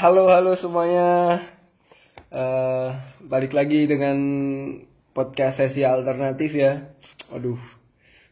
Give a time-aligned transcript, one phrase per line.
[0.00, 1.44] Halo halo semuanya.
[2.32, 2.88] Eh,
[3.28, 4.16] balik lagi dengan
[5.12, 6.96] podcast sesi alternatif ya.
[7.28, 7.60] Aduh,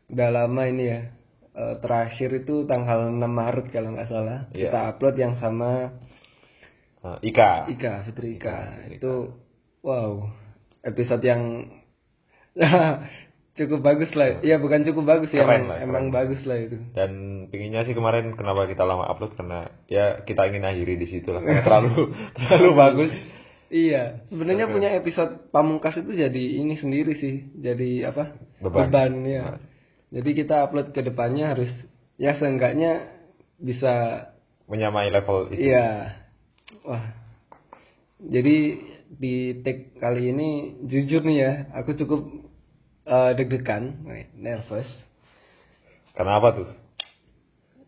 [0.09, 1.13] udah lama ini ya.
[1.53, 4.49] Eh, terakhir itu tanggal 6 Maret kalau nggak salah.
[4.57, 4.73] Iya.
[4.73, 5.93] Kita upload yang sama
[7.05, 7.69] Eh, Ika.
[7.69, 8.57] Ika, Fitri Ika.
[8.81, 8.97] Fitri Ika.
[8.97, 9.15] Itu
[9.85, 10.25] wow,
[10.81, 11.69] episode yang
[13.59, 14.39] cukup bagus lah.
[14.41, 15.89] Iya, bukan cukup bagus ya, Keren emang, lah, keren.
[15.91, 16.79] emang bagus lah itu.
[16.95, 17.11] Dan
[17.51, 21.43] pinginnya sih kemarin kenapa kita lama upload karena ya kita ingin akhiri di situ lah
[21.43, 23.13] karena terlalu terlalu bagus.
[23.69, 28.33] Iya, sebenarnya punya episode pamungkas itu jadi ini sendiri sih, jadi apa?
[28.65, 29.13] Beban.
[29.29, 29.61] ya.
[30.09, 31.69] Jadi kita upload ke depannya harus
[32.17, 33.13] ya seenggaknya
[33.61, 34.25] bisa
[34.73, 35.69] Menyamai level itu.
[35.69, 36.17] iya.
[36.81, 37.13] Wah.
[38.19, 38.57] Jadi
[39.09, 40.49] di take kali ini
[40.85, 42.25] jujur nih ya, aku cukup
[43.09, 44.05] eh, deg-degan,
[44.37, 44.89] nervous.
[46.13, 46.69] Kenapa tuh?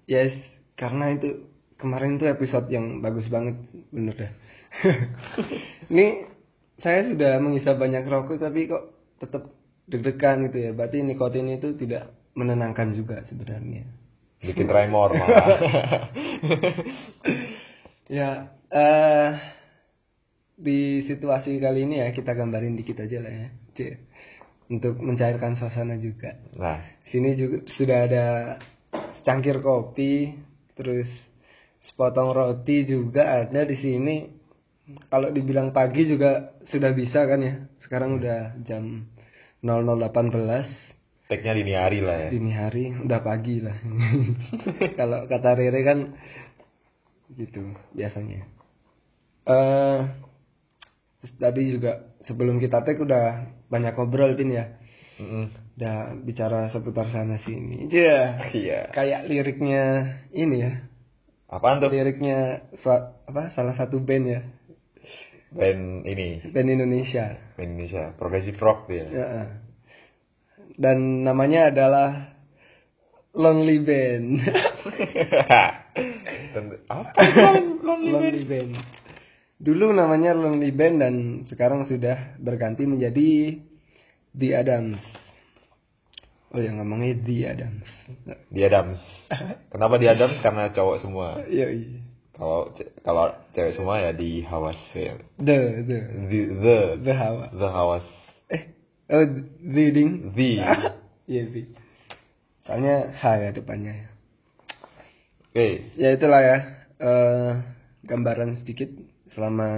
[0.09, 0.33] Yes,
[0.75, 1.45] karena itu
[1.77, 3.61] kemarin tuh episode yang bagus banget,
[3.93, 4.33] bener dah.
[5.93, 6.27] Ini
[6.81, 9.53] saya sudah menghisap banyak rokok tapi kok tetap
[9.87, 10.71] deg-degan gitu ya.
[10.73, 13.85] Berarti nikotin itu tidak menenangkan juga sebenarnya.
[14.41, 15.47] Bikin tremor malah.
[18.11, 19.31] Ya, eh
[20.59, 23.49] di situasi kali ini ya kita gambarin dikit aja lah ya,
[23.79, 23.95] Cik.
[24.71, 26.39] Untuk mencairkan suasana juga.
[26.55, 26.79] nah,
[27.11, 28.27] Sini juga sudah ada
[29.19, 30.39] secangkir kopi,
[30.79, 31.11] terus
[31.91, 34.17] sepotong roti juga ada di sini.
[35.11, 37.55] Kalau dibilang pagi juga sudah bisa kan ya.
[37.83, 39.11] Sekarang udah jam
[39.63, 40.91] 00.18
[41.31, 42.29] tag-nya dini hari lah ya.
[42.35, 43.79] dini hari, udah pagi lah.
[44.99, 45.99] Kalau kata Rere kan
[47.39, 47.63] gitu
[47.95, 48.43] biasanya.
[49.47, 49.99] Eh
[51.23, 54.67] terus tadi juga sebelum kita take udah banyak ngobrol pin ya.
[55.21, 55.45] Mm-mm.
[55.79, 57.89] Udah bicara seputar sana sini.
[57.89, 58.51] Iya.
[58.53, 58.81] Iya.
[58.93, 59.85] Kayak liriknya
[60.35, 60.73] ini ya.
[61.51, 61.89] Apaan tuh?
[61.89, 62.69] Liriknya
[63.27, 64.41] apa salah satu band ya.
[65.51, 67.35] Band ini, Band Indonesia.
[67.59, 69.07] band Indonesia, progressive rock dia.
[69.11, 69.27] Ya.
[70.79, 72.39] Dan namanya adalah
[73.35, 74.27] Lonely Band.
[76.87, 77.11] Apa?
[78.15, 78.79] Lonely Band.
[79.61, 83.61] Dulu namanya Lonely Band dan sekarang sudah berganti menjadi
[84.33, 85.05] The Adams.
[86.51, 87.87] Oh ya ngomongnya The Adams.
[88.49, 88.99] Di Adams.
[89.69, 90.41] Kenapa di Adams?
[90.41, 91.45] Karena cowok semua.
[91.45, 92.01] Iya iya.
[92.33, 92.73] Kalau
[93.05, 95.21] kalau cewek semua ya di Hawas ya.
[95.37, 97.45] The the The the the Hawa.
[97.53, 98.07] the Hawas.
[98.49, 98.63] Eh
[99.13, 99.29] oh
[99.61, 100.33] the ding.
[100.33, 100.51] The.
[101.31, 101.63] Iya the.
[102.65, 104.09] Soalnya H ya depannya.
[105.53, 106.59] Oke, Ya itulah ya.
[106.97, 107.53] eh
[108.03, 108.89] gambaran sedikit
[109.33, 109.69] selama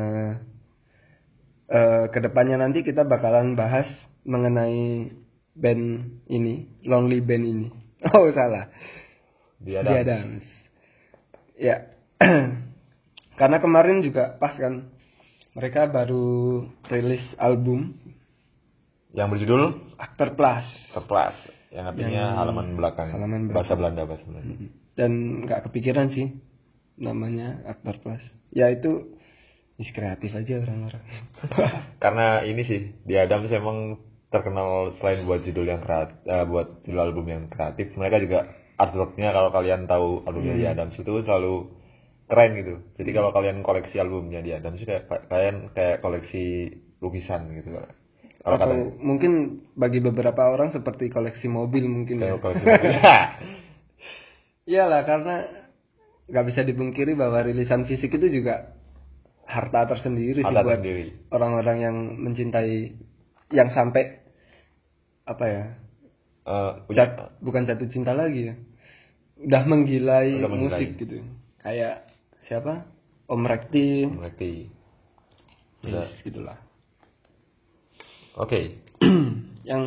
[1.69, 3.89] eh ke depannya nanti kita bakalan bahas
[4.23, 5.13] mengenai
[5.53, 5.85] band
[6.27, 7.69] ini, Lonely Band ini.
[8.13, 8.67] Oh salah.
[9.63, 10.03] di The Adams.
[10.03, 10.45] Adams.
[11.55, 11.77] Ya.
[13.39, 14.91] Karena kemarin juga pas kan
[15.55, 17.95] mereka baru rilis album
[19.13, 19.63] Yang berjudul
[20.01, 21.37] Actor Plus Terplas,
[21.69, 23.09] yang artinya Yang halaman belakang.
[23.13, 23.57] halaman belakang.
[23.61, 24.55] Bahasa Belanda, bahasa Belanda.
[24.93, 25.11] dan
[25.45, 26.27] nggak kepikiran sih
[26.97, 28.25] namanya Actor Plus.
[28.51, 29.15] Ya itu
[29.83, 31.03] is kreatif aja orang-orang.
[32.03, 33.99] Karena ini sih, di Adams emang
[34.33, 38.41] terkenal selain buat judul yang kreatif, buat judul album yang kreatif, mereka juga
[38.81, 41.69] artworknya kalau kalian tahu albumnya di Adams itu selalu
[42.27, 42.75] keren gitu.
[42.97, 46.73] Jadi kalau kalian koleksi albumnya di Adams itu kayak kalian kayak koleksi
[47.05, 47.77] lukisan gitu.
[47.77, 52.41] Kalau Atau kata mungkin bagi beberapa orang seperti koleksi mobil mungkin ya.
[52.41, 52.93] koleksi mobil.
[54.73, 55.35] Iyalah karena
[56.31, 58.73] nggak bisa dipungkiri bahwa rilisan fisik itu juga
[59.53, 61.29] harta tersendiri sih Harta buat tersendiri.
[61.29, 62.97] orang-orang yang mencintai
[63.51, 64.25] yang sampai
[65.23, 65.65] apa ya
[66.89, 68.55] punya- jat- bukan jatuh cinta lagi ya
[69.39, 70.73] udah menggilai Udah menggilai.
[70.73, 71.21] musik gitu
[71.59, 72.09] kayak
[72.43, 72.89] siapa
[73.25, 74.53] Om Rekti Mengerti.
[75.83, 76.59] Yes, gitulah
[78.35, 78.81] Oke.
[79.63, 79.85] yang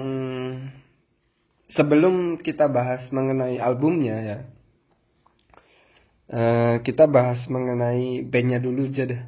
[1.68, 4.38] sebelum kita bahas mengenai albumnya ya
[6.30, 9.22] eh, kita bahas mengenai bandnya dulu aja deh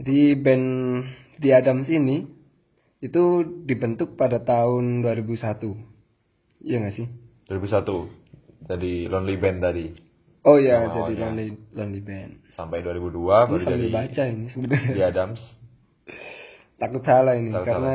[0.00, 0.66] jadi band
[1.44, 2.24] The Adams ini
[3.00, 7.06] itu dibentuk pada tahun 2001 iya nggak sih?
[7.48, 8.20] 2001
[8.68, 9.86] tadi Lonely Band tadi.
[10.40, 11.24] Oh ya Nama jadi awalnya.
[11.28, 12.32] Lonely, Lonely Band.
[12.56, 14.92] Sampai 2002 ini baru jadi baca ini sebenarnya.
[14.96, 15.40] Di Adams.
[16.80, 17.94] Takut salah ini Takut karena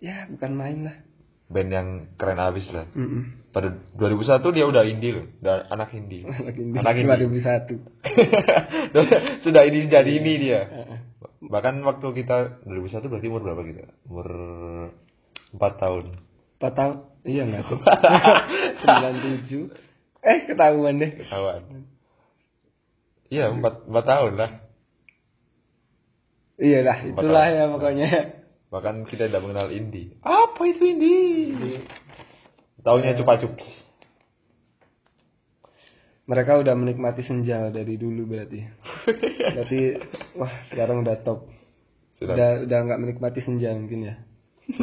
[0.00, 0.96] ya bukan main lah
[1.46, 1.88] band yang
[2.18, 2.86] keren abis lah.
[2.92, 3.46] Mm-mm.
[3.54, 6.26] pada 2001 dia udah indie loh udah anak indie.
[6.42, 6.76] Anak indie.
[6.76, 7.40] Anak indie.
[8.92, 10.60] 2001 sudah ini jadi ini dia.
[11.40, 13.84] Bahkan waktu kita 2001 berarti umur berapa kita?
[14.10, 14.28] Umur
[15.54, 16.04] 4 tahun.
[16.58, 16.96] 4 tahun?
[17.22, 17.78] Iya nggak sih?
[18.82, 19.70] 97
[20.26, 21.10] eh ketahuan deh.
[21.22, 21.62] Ketahuan.
[23.26, 24.50] Iya, empat, empat tahun lah.
[26.56, 27.56] Iyalah, Empat itulah tahun.
[27.58, 28.08] ya pokoknya.
[28.70, 30.18] Bahkan kita tidak mengenal indie.
[30.26, 31.86] Apa itu indie?
[32.82, 33.18] Taunya Ya.
[33.18, 33.66] cupa cups.
[36.26, 38.58] Mereka udah menikmati senja dari dulu berarti.
[39.54, 39.80] berarti
[40.34, 41.46] wah sekarang udah top.
[42.18, 42.34] Sudah.
[42.34, 44.14] Udah udah nggak menikmati senja mungkin ya.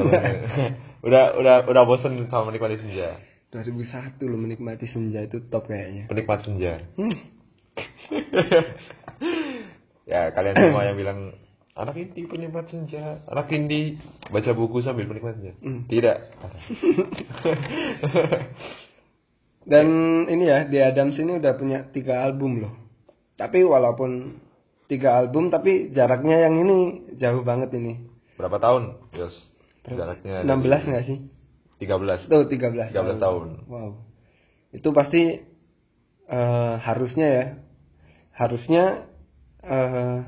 [1.08, 3.20] udah udah udah bosen sama menikmati senja.
[3.52, 6.08] 2001 lo menikmati senja itu top kayaknya.
[6.08, 6.80] Penikmat senja.
[6.96, 7.16] Hmm.
[10.12, 11.20] ya kalian semua yang bilang
[11.74, 13.98] anak indie penikmat senja, anak indie
[14.30, 15.54] baca buku sambil menikmat senja.
[15.62, 15.90] Hmm.
[15.90, 16.18] Tidak.
[19.72, 19.88] Dan
[20.28, 22.74] ini ya, The Adams ini udah punya tiga album loh.
[23.40, 24.38] Tapi walaupun
[24.92, 26.78] tiga album, tapi jaraknya yang ini
[27.18, 28.06] jauh banget ini.
[28.38, 29.34] Berapa tahun, Yos?
[29.84, 31.18] Jaraknya 16 nggak sih?
[31.80, 32.32] 13.
[32.32, 33.48] Tuh 13, 13 tahun.
[33.68, 33.92] Wow.
[34.72, 35.44] Itu pasti
[36.28, 37.46] eh, harusnya ya.
[38.34, 38.84] Harusnya
[39.64, 40.20] eh,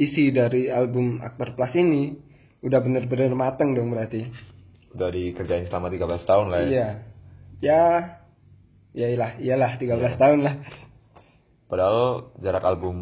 [0.00, 2.16] isi dari album Aktor Plus ini
[2.64, 4.24] udah bener-bener mateng dong berarti.
[4.96, 6.68] Udah dikerjain selama 13 tahun lah ya.
[6.68, 6.88] Iya.
[7.60, 7.82] Ya
[8.96, 10.54] ya iyalah, iyalah 13 tahun lah.
[11.68, 12.96] Padahal jarak album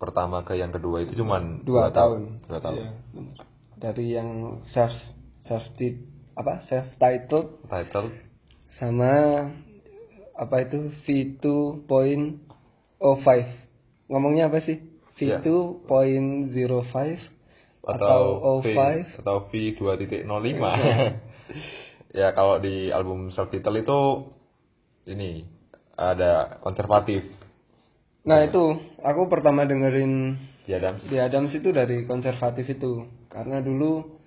[0.00, 2.46] pertama ke yang kedua itu cuman Dua, tahun.
[2.48, 2.78] Dua tahun.
[2.78, 3.36] Iya, bener.
[3.76, 4.30] Dari yang
[4.72, 4.94] self
[5.44, 5.66] self
[6.38, 8.08] apa self titled Title
[8.78, 9.12] sama
[10.38, 12.40] apa itu V2.05
[14.08, 14.89] ngomongnya apa sih
[15.20, 15.38] Iya.
[15.44, 17.40] V2.05
[17.80, 20.24] atau, atau V 05 atau V 2.05.
[22.20, 24.00] ya kalau di album self title itu
[25.08, 25.44] ini
[25.96, 27.24] ada konservatif.
[28.20, 30.36] nah itu aku pertama dengerin
[30.68, 31.08] Di Adams.
[31.08, 34.20] di Adams itu dari konservatif itu karena dulu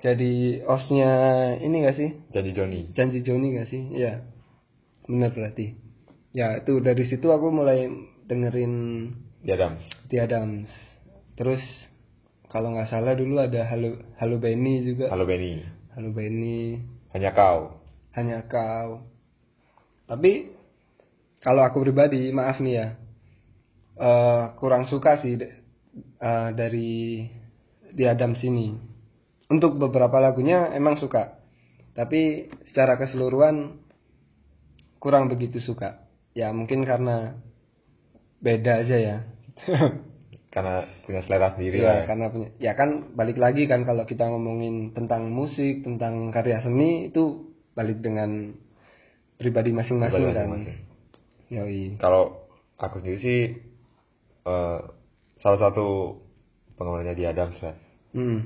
[0.00, 1.12] jadi osnya
[1.58, 2.80] ini gak sih Janji Johnny.
[2.94, 4.22] janji Joni gak sih iya
[5.04, 5.74] bener berarti
[6.30, 7.90] ya itu dari situ aku mulai
[8.30, 8.74] dengerin
[9.40, 9.82] Di Adams.
[10.10, 10.68] di Adams.
[11.32, 11.62] Terus
[12.52, 15.08] kalau nggak salah dulu ada Halo Halo Benny juga.
[15.08, 15.64] Halo Benny.
[15.96, 16.76] Halo Benny
[17.16, 17.80] Hanya kau.
[18.12, 19.06] hanya kau.
[20.10, 20.50] Tapi
[21.40, 22.86] kalau aku pribadi maaf nih ya.
[24.00, 27.24] Eh, kurang suka sih eh, dari
[27.90, 28.76] di Adams ini.
[29.50, 31.40] Untuk beberapa lagunya emang suka.
[31.96, 33.80] Tapi secara keseluruhan
[35.00, 36.06] kurang begitu suka.
[36.36, 37.34] Ya mungkin karena
[38.40, 39.16] beda aja ya
[40.50, 42.10] Karena punya selera sendiri ya ya.
[42.10, 47.06] karena punya ya kan balik lagi kan kalau kita ngomongin tentang musik tentang karya seni
[47.06, 48.58] itu balik dengan
[49.38, 50.78] pribadi masing-masing kan masing-masing.
[51.54, 52.50] yoi Kalau
[52.82, 53.40] aku sendiri sih
[54.42, 54.78] eh,
[55.38, 56.18] salah satu
[56.74, 57.78] penggemarnya di Adams lah.
[58.18, 58.40] hmm.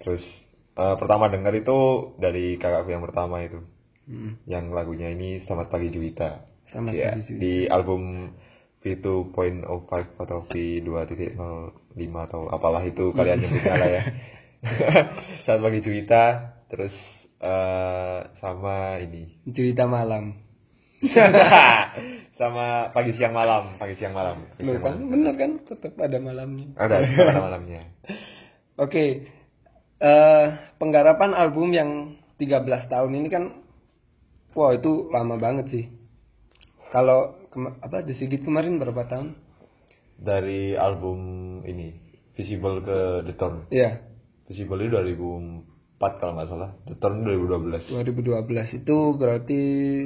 [0.00, 0.24] Terus
[0.72, 1.78] eh, pertama denger itu
[2.16, 3.60] dari kakakku yang pertama itu.
[4.06, 4.38] Hmm.
[4.46, 6.46] yang lagunya ini Selamat Pagi Juwita.
[6.70, 7.42] Selamat Iya, Pagi Juwita.
[7.42, 8.30] Di album
[8.86, 9.66] V2.05
[10.22, 11.98] atau V2.05
[12.30, 14.02] atau apalah itu kalian nyebutnya lah ya.
[15.42, 16.24] Selamat Pagi Juwita,
[16.70, 16.94] terus
[17.42, 19.42] eh sama ini.
[19.50, 20.38] cerita malam
[22.40, 24.48] sama pagi siang malam, pagi siang malam.
[24.56, 25.10] Pagi Loh siang kan malam.
[25.12, 27.82] bener kan tetap ada malamnya Ada pada malamnya.
[28.86, 29.04] oke
[30.00, 30.46] eh
[30.78, 31.90] penggarapan album yang
[32.40, 33.44] 13 tahun ini kan
[34.56, 35.84] wah itu lama banget sih
[36.88, 39.32] kalau kema- apa The Sigit kemarin berapa tahun
[40.16, 41.18] Dari album
[41.62, 41.96] ini
[42.32, 43.64] Visible ke The Turn.
[43.68, 44.04] Iya,
[44.44, 46.70] Visible itu 2004 kalau nggak salah.
[46.84, 47.88] The Turn 2012.
[47.88, 48.44] 2012
[48.76, 49.60] itu berarti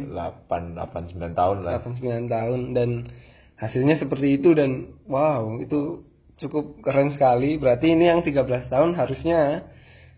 [0.06, 1.82] 8 8 9 tahun lah.
[1.82, 2.90] 89 tahun dan
[3.54, 6.06] hasilnya seperti itu dan wow itu
[6.38, 9.68] cukup keren sekali berarti ini yang 13 tahun harusnya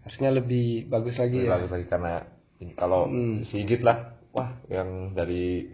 [0.02, 2.12] harusnya lebih bagus lagi Lebih ya bagus lagi karena
[2.60, 3.42] ini kalau Hmm.
[3.50, 5.66] Sigit lah, wah yang dari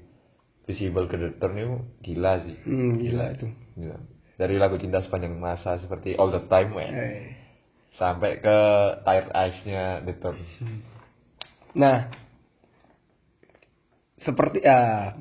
[0.69, 2.57] Visible ke Turn itu gila sih.
[2.61, 3.97] hmm, gila itu Gila.
[4.37, 7.25] Dari lagu cinta sepanjang masa seperti All the Time ya, Eh.
[7.97, 8.57] sampai ke
[9.03, 10.39] Tired Eyes-nya The Turn.
[11.73, 12.11] nah
[14.19, 15.15] seperti ah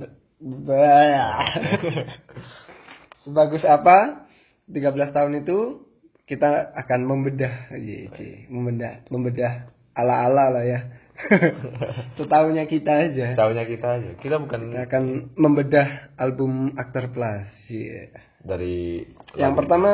[3.23, 4.27] sebagus apa
[4.67, 5.87] 13 tahun itu
[6.27, 8.45] kita akan membedah Ye, cie.
[8.47, 10.79] membedah membedah ala-ala lah ya
[12.17, 13.33] setahunya kita aja.
[13.33, 14.11] Tahunya kita aja.
[14.21, 18.13] Kita bukan kita akan membedah album Aktor Plus Ye.
[18.45, 19.03] dari
[19.35, 19.89] yang lagu- pertama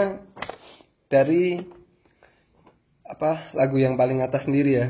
[1.07, 1.63] dari
[3.07, 4.87] apa lagu yang paling atas sendiri ya.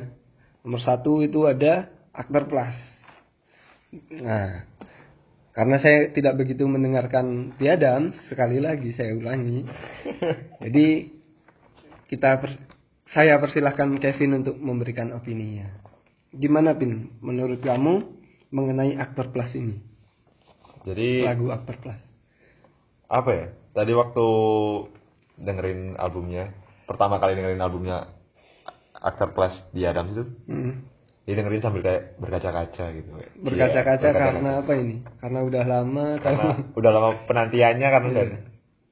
[0.65, 2.77] Nomor satu itu ada Aktor Plus.
[4.17, 4.65] Nah
[5.53, 9.69] karena saya tidak begitu mendengarkan The Adams sekali lagi saya ulangi.
[10.65, 11.13] Jadi
[12.09, 12.63] kita pers-
[13.13, 15.82] saya persilahkan Kevin untuk memberikan opininya
[16.33, 18.03] gimana pin menurut kamu
[18.49, 19.77] mengenai Aktor Plus ini
[20.83, 22.01] Jadi lagu Aktor Plus
[23.07, 24.25] apa ya tadi waktu
[25.35, 26.53] dengerin albumnya,
[26.85, 28.09] pertama kali dengerin albumnya
[28.93, 30.85] Actor Plus di Adam itu, Hmm.
[31.25, 33.09] dia dengerin sambil kayak berkaca-kaca gitu.
[33.41, 35.01] Berkaca-kaca Iya, karena apa ini?
[35.17, 36.23] Karena udah lama tahu.
[36.23, 38.23] karena udah lama penantiannya kan udah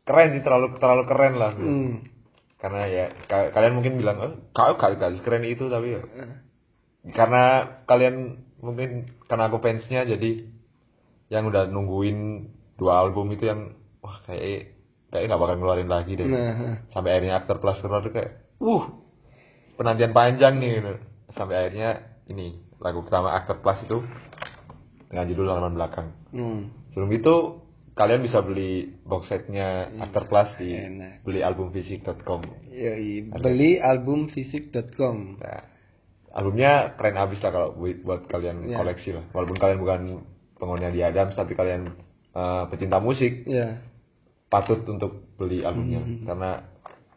[0.02, 1.52] keren sih terlalu terlalu keren lah.
[1.54, 1.94] Hmm.
[2.58, 6.02] Karena ya ka- kalian mungkin bilang, oh, kau kali keren itu tapi ya.
[7.02, 7.44] Karena
[7.90, 10.46] kalian mungkin karena aku fansnya jadi
[11.34, 13.74] yang udah nungguin dua album itu yang
[14.06, 14.78] wah kayak
[15.12, 16.28] kayak nggak bakal ngeluarin lagi deh.
[16.28, 18.32] Nah, Sampai akhirnya Actor Plus keluar tuh kayak,
[18.64, 18.86] uh
[19.76, 20.72] penantian panjang nih.
[20.80, 20.94] gitu.
[21.36, 21.90] Sampai akhirnya
[22.32, 23.98] ini lagu pertama Actor Plus itu
[25.12, 26.08] dengan judul halaman belakang.
[26.32, 26.62] hmm.
[26.96, 27.36] Sebelum itu
[27.92, 31.28] kalian bisa beli box setnya Actor Plus di Enak.
[31.28, 32.72] beli albumfisik.com.
[32.72, 35.44] Yoi, beli album fisik.com.
[35.44, 35.64] Nah,
[36.32, 38.78] albumnya keren abis lah kalau buat, kalian Ya.
[38.78, 39.24] koleksi lah.
[39.32, 40.00] Walaupun kalian bukan
[40.56, 41.92] pengguna di Adams tapi kalian
[42.32, 43.84] eh, pecinta musik Ya.
[44.48, 46.24] patut untuk beli albumnya Hmm.
[46.24, 46.50] karena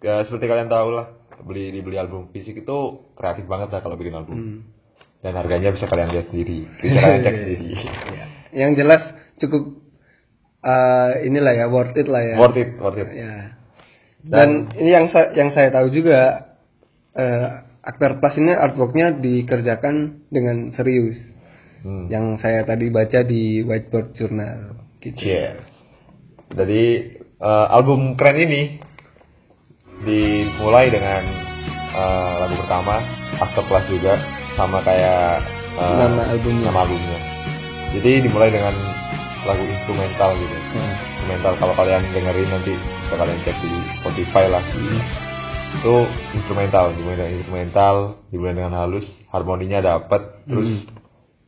[0.01, 1.07] ya seperti kalian tahu lah
[1.41, 2.79] beli dibeli album fisik itu
[3.13, 4.59] kreatif banget lah kalau bikin album Hmm.
[5.21, 7.67] dan harganya bisa kalian lihat sendiri bisa kalian cek sendiri
[8.51, 9.03] Yang jelas
[9.37, 9.63] cukup
[10.63, 12.37] eh, inilah ya worth it lah ya.
[12.37, 13.55] worth it worth it Ya.
[14.25, 16.49] Dan, ini yang saya yang saya tahu juga
[17.13, 17.49] eh
[17.85, 21.21] aktor plus ini artworknya dikerjakan dengan serius.
[21.85, 22.09] hmm.
[22.09, 25.21] Yang saya tadi baca di whiteboard journal gitu.
[25.21, 25.61] Yeah.
[26.57, 26.83] Jadi
[27.21, 28.63] eh, album keren ini
[30.05, 31.23] dimulai dengan
[31.93, 33.05] eh, lagu pertama
[33.39, 34.17] After Plus juga
[34.57, 35.45] sama kayak
[35.77, 36.73] eh, Nama albumnya.
[36.73, 37.21] Nama albumnya.
[37.95, 38.75] Jadi dimulai dengan
[39.45, 40.57] lagu instrumental gitu.
[40.73, 40.95] Hmm.
[41.21, 42.73] Instrumental kalau kalian dengerin nanti
[43.05, 44.65] bisa kalian cek di Spotify lah.
[45.75, 45.95] Itu
[46.35, 47.95] instrumental, dimulai dengan instrumental,
[48.29, 50.71] dimulai dengan halus, harmoninya dapat, terus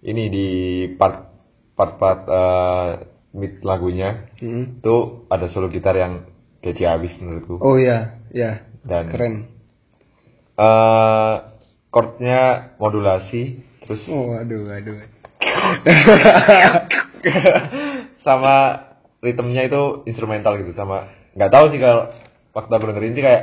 [0.03, 0.49] ini di
[0.95, 1.31] part
[1.73, 2.91] part part eh,
[3.33, 4.81] mid lagunya Hmm.
[4.81, 4.97] itu
[5.29, 6.25] ada solo gitar yang
[6.61, 8.65] kece abis menurutku Oh ya, ya.
[8.83, 9.35] dan Keren.
[10.57, 11.35] eh
[11.89, 12.41] chordnya
[12.77, 14.97] modulasi terus Oh, aduh, aduh.
[18.25, 18.55] sama
[19.21, 22.13] ritmenya itu instrumental gitu sama nggak tahu sih kalau
[22.53, 23.43] waktu aku dengerin sih kayak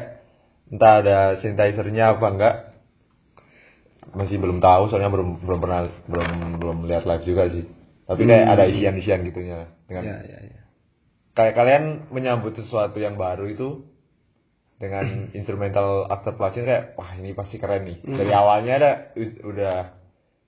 [0.74, 2.56] entah ada synthesizer-nya apa enggak
[4.14, 7.66] masih belum tahu soalnya belum belum pernah belum belum lihat live juga sih
[8.10, 10.62] tapi kayak ada isian-isian gitunya dengan Ya, ya, ya.
[11.38, 13.86] kayak kalian menyambut sesuatu yang baru itu
[14.82, 15.06] dengan
[15.38, 18.92] instrumental after plusnya kayak wah ini pasti keren nih dari awalnya ada
[19.46, 19.76] udah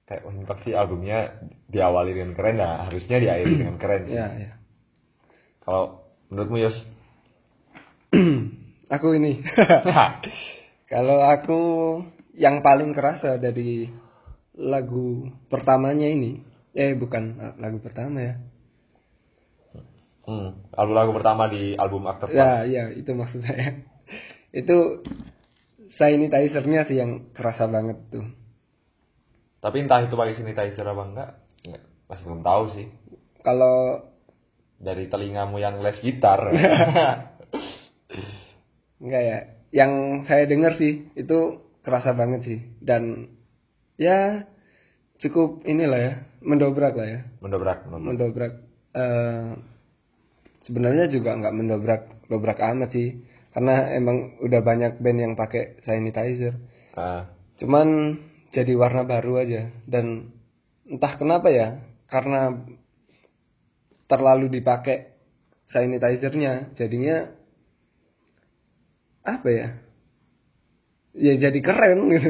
[0.06, 1.38] kayak wah ini pasti albumnya
[1.70, 4.18] diawali dengan keren nah harusnya diakhiri dengan keren sih.
[4.18, 4.52] Ya, ya.
[5.64, 6.78] kalau menurutmu Yos
[8.90, 9.42] aku ini.
[10.92, 11.62] Kalau aku
[12.38, 13.90] yang paling kerasa dari
[14.56, 16.40] lagu pertamanya ini,
[16.72, 18.36] eh bukan lagu pertama ya.
[20.26, 23.86] hmm, album lagu pertama di album after plus Ya, ya itu maksud saya.
[24.62, 25.06] itu
[25.96, 28.26] sanitizer-nya sih yang kerasa banget tuh.
[29.62, 31.30] tapi entah itu pakai sanitizer apa enggak
[31.66, 32.86] enggak, masih belum tahu sih
[33.42, 34.06] Kalau
[34.78, 36.42] dari telingamu yang les gitar
[39.02, 39.38] enggak ya,
[39.76, 39.92] yang
[40.28, 42.60] saya dengar sih itu kerasa banget sih.
[42.80, 43.32] Dan
[44.00, 44.48] ya
[45.20, 47.22] cukup inilah ya, mendobrak lah ya.
[47.40, 48.06] mendobrak mendobrak.
[48.08, 48.54] mendobrak
[48.96, 49.48] eh
[50.66, 53.24] sebenarnya juga nggak mendobrak dobrak amat sih.
[53.56, 56.60] Karena emang udah banyak band yang pakai sanitizer.
[57.00, 58.20] Ah, cuman
[58.52, 59.72] jadi warna baru aja.
[59.88, 60.36] Dan
[60.84, 61.80] entah kenapa ya
[62.12, 62.68] karena
[64.06, 65.16] terlalu dipakai
[65.72, 67.32] sanitizernya jadinya
[69.26, 69.68] apa ya?
[71.16, 72.30] Ya jadi keren gitu.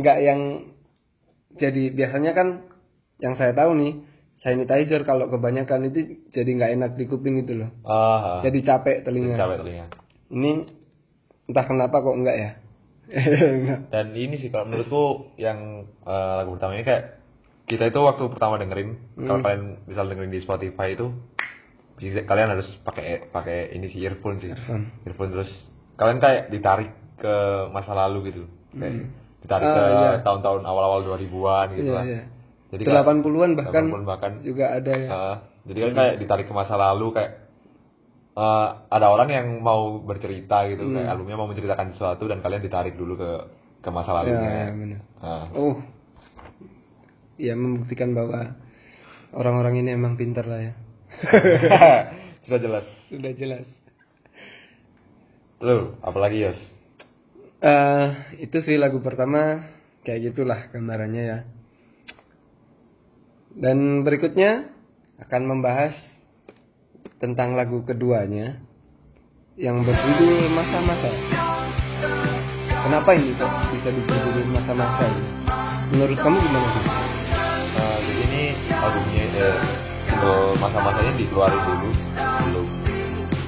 [0.00, 0.40] Nggak yang
[1.58, 2.48] jadi biasanya kan
[3.20, 3.92] yang saya tahu nih
[4.38, 7.70] sanitizer kalau kebanyakan itu jadi nggak enak di kuping gitu loh.
[7.84, 8.40] Ah, ah.
[8.40, 9.36] jadi capek telinga.
[9.36, 9.86] Capek telinga.
[10.30, 10.52] Ini
[11.50, 12.50] entah kenapa kok enggak ya?
[13.92, 17.04] Dan ini sih kalau menurutku yang eh, lagu pertamanya kayak
[17.68, 18.96] kita itu waktu pertama dengerin
[19.28, 21.12] kalau kalian bisa dengerin di Spotify itu
[21.98, 24.48] bisa- kalian harus pakai pakai ini sih earphone sih.
[24.48, 24.84] Earphone.
[25.04, 25.50] earphone terus
[25.94, 27.34] kalian kayak ditarik ke
[27.70, 28.42] masa lalu gitu.
[28.72, 30.10] Kayak ditarik Ah, ke iya.
[30.22, 32.04] tahun-tahun awal-awal 2000-an gitu Iya, lah.
[32.06, 32.22] iya.
[32.68, 34.32] jadi kayak- 80-an bahkan 80-an bahkan.
[34.42, 35.08] juga ada ya.
[35.08, 35.36] Uh,
[35.66, 37.32] jadi kan kayak ditarik ke masa lalu kayak
[38.34, 40.86] uh, ada orang yang mau bercerita gitu.
[40.86, 43.30] Kayak albumnya mau menceritakan sesuatu dan kalian ditarik dulu ke
[43.78, 44.50] ke masa ya, lalunya.
[44.50, 45.00] ya benar.
[45.18, 45.76] Uh, oh.
[47.38, 48.58] Ya membuktikan bahwa
[49.30, 50.74] orang-orang ini emang pintar lah ya
[52.46, 52.86] sudah jelas.
[53.08, 53.66] sudah jelas
[55.58, 56.60] Lu, apalagi Yos?
[57.58, 59.66] eh itu sih lagu pertama
[60.06, 61.38] kayak gitulah gambarannya ya
[63.58, 64.70] dan berikutnya
[65.18, 65.98] akan membahas
[67.18, 68.62] tentang lagu keduanya
[69.58, 71.10] yang berjudul masa-masa.
[72.86, 75.10] Kenapa ini kok bisa berjudul masa-masa?
[75.90, 76.84] Menurut kamu gimana sih?
[77.74, 79.58] Nah, jadi ini albumnya eh
[80.18, 81.90] single masa-masanya dikeluarin dulu
[82.42, 82.66] belum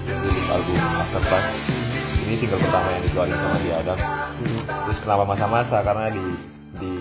[0.06, 1.46] rilis album Masterclass.
[2.20, 3.98] Ini single pertama yang dikeluarin sama di Adam.
[3.98, 4.62] Hmm.
[4.86, 5.76] Terus kenapa masa-masa?
[5.82, 6.24] Karena di
[6.78, 6.94] di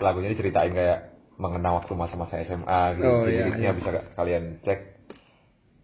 [0.00, 0.98] lagunya diceritain kayak
[1.36, 3.04] mengenang waktu masa-masa SMA gitu.
[3.06, 3.70] Oh, Jadi iya, iya.
[3.76, 4.80] bisa kalian cek.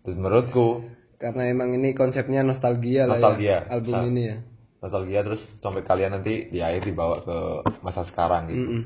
[0.05, 0.89] Terus menurutku
[1.21, 3.65] Karena emang ini konsepnya nostalgia, lah Nostalgia.
[3.65, 4.37] ya album Sa- ini ya.
[4.81, 7.37] nostalgia terus sampai kalian nanti di akhir dibawa ke
[7.81, 8.61] masa sekarang gitu.
[8.65, 8.83] Mm-mm.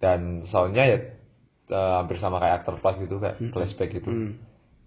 [0.00, 0.98] Dan soundnya ya
[1.70, 4.10] eh, hampir sama kayak Actor Plus gitu kayak flashback gitu.
[4.10, 4.30] Mm.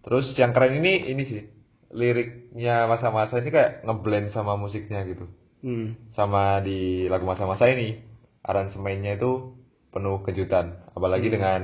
[0.06, 1.42] Terus yang keren ini ini sih
[1.90, 5.26] liriknya masa-masa ini kayak ngeblend sama musiknya gitu.
[5.66, 6.14] Mm.
[6.16, 8.00] Sama di lagu masa-masa ini
[8.46, 9.60] aransemennya itu
[9.90, 11.62] penuh kejutan, apalagi dengan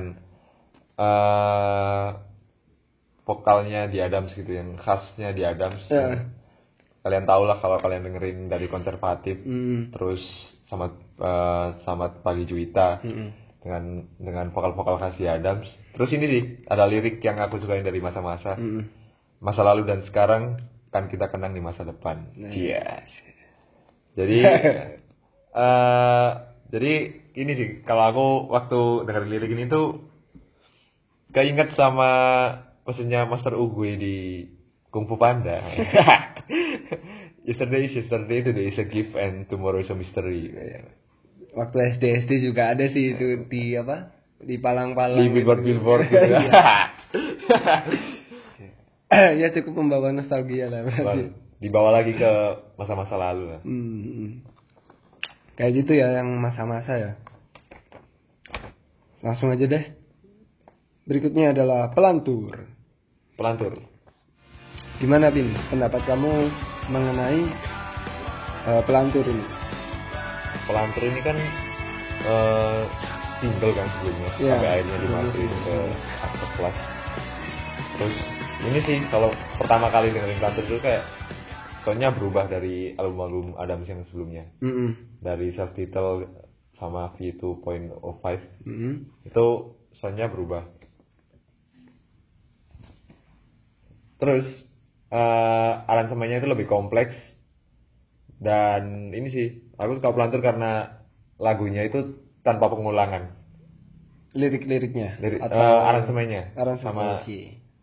[0.96, 2.06] eh
[3.26, 5.82] vokalnya di Adams gitu yang khasnya di Adams.
[5.90, 6.30] Ya.
[7.06, 9.94] Kalian tau lah kalau kalian dengerin dari konservatif Mm.
[9.94, 10.20] terus
[10.66, 10.90] sama
[11.22, 13.45] eh, sama pagi Juwita Mm-mm.
[13.66, 15.66] Dengan dengan vokal-vokal khas Adams.
[15.98, 18.86] Terus ini sih ada lirik yang aku sukain dari masa-masa Mm-mm.
[19.42, 20.62] masa lalu dan sekarang
[20.94, 22.30] kan kita kenang di masa depan.
[22.38, 22.54] Nah.
[22.54, 23.10] Yes.
[24.14, 24.38] Jadi
[25.66, 26.30] eh
[26.70, 26.92] jadi
[27.34, 28.80] ini sih kalau aku waktu
[29.10, 30.06] dengerin lirik ini tuh
[31.34, 32.10] keinget sama
[32.86, 34.16] pesannya Master Uguay di
[34.94, 35.58] Kung Fu Panda.
[37.46, 40.54] yesterday is yesterday, today is a gift and tomorrow is a mystery.
[41.56, 44.12] Waktu SD SD juga ada sih itu di apa?
[44.36, 45.24] Di palang-palang.
[45.24, 46.20] Di billboard billboard gitu.
[46.28, 46.52] Iya.
[49.40, 51.32] ya cukup membawa nostalgia lah berarti.
[51.56, 52.32] Dibawa lagi ke
[52.76, 53.60] masa-masa lalu lah.
[53.64, 54.30] Hmm, hmm.
[55.56, 57.12] Kayak gitu ya yang masa-masa ya.
[59.24, 59.96] Langsung aja deh.
[61.08, 62.68] Berikutnya adalah pelantur.
[63.40, 63.80] Pelantur.
[65.00, 65.56] Gimana Bin?
[65.72, 66.52] Pendapat kamu
[66.92, 67.40] mengenai
[68.68, 69.55] eh, pelantur ini?
[70.66, 71.36] Pelantur ini kan
[72.26, 72.82] eh,
[73.40, 75.76] single kan sebelumnya Iya, sampai akhirnya dimasukin ke.
[76.20, 76.76] After Plus.
[77.96, 78.16] Terus
[78.66, 81.04] ini sih kalau pertama kali dengerin Pelantur itu kayak
[81.86, 84.50] soalnya berubah dari album-album Adams yang sebelumnya.
[84.58, 85.22] Mm-mm.
[85.22, 86.26] Dari self title
[86.76, 88.02] sama V2.05
[88.66, 88.92] Mm-mm.
[89.24, 89.46] itu
[89.96, 90.66] soundnya berubah.
[94.16, 94.46] Terus
[95.06, 97.14] eh aransemennya itu lebih kompleks
[98.42, 101.00] dan ini sih aku suka pelantur karena
[101.36, 103.32] lagunya itu tanpa pengulangan.
[104.36, 107.24] Lirik-liriknya Lirik, atau eh, aransemennya aransemen sama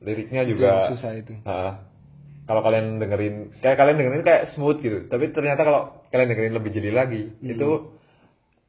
[0.03, 1.33] liriknya Itu juga yang susah itu.
[1.41, 1.73] Heeh.
[2.45, 5.81] kalau kalian dengerin kayak kalian dengerin kayak smooth gitu tapi ternyata kalau
[6.13, 7.51] kalian dengerin lebih jeli lagi Hmm.
[7.57, 7.69] itu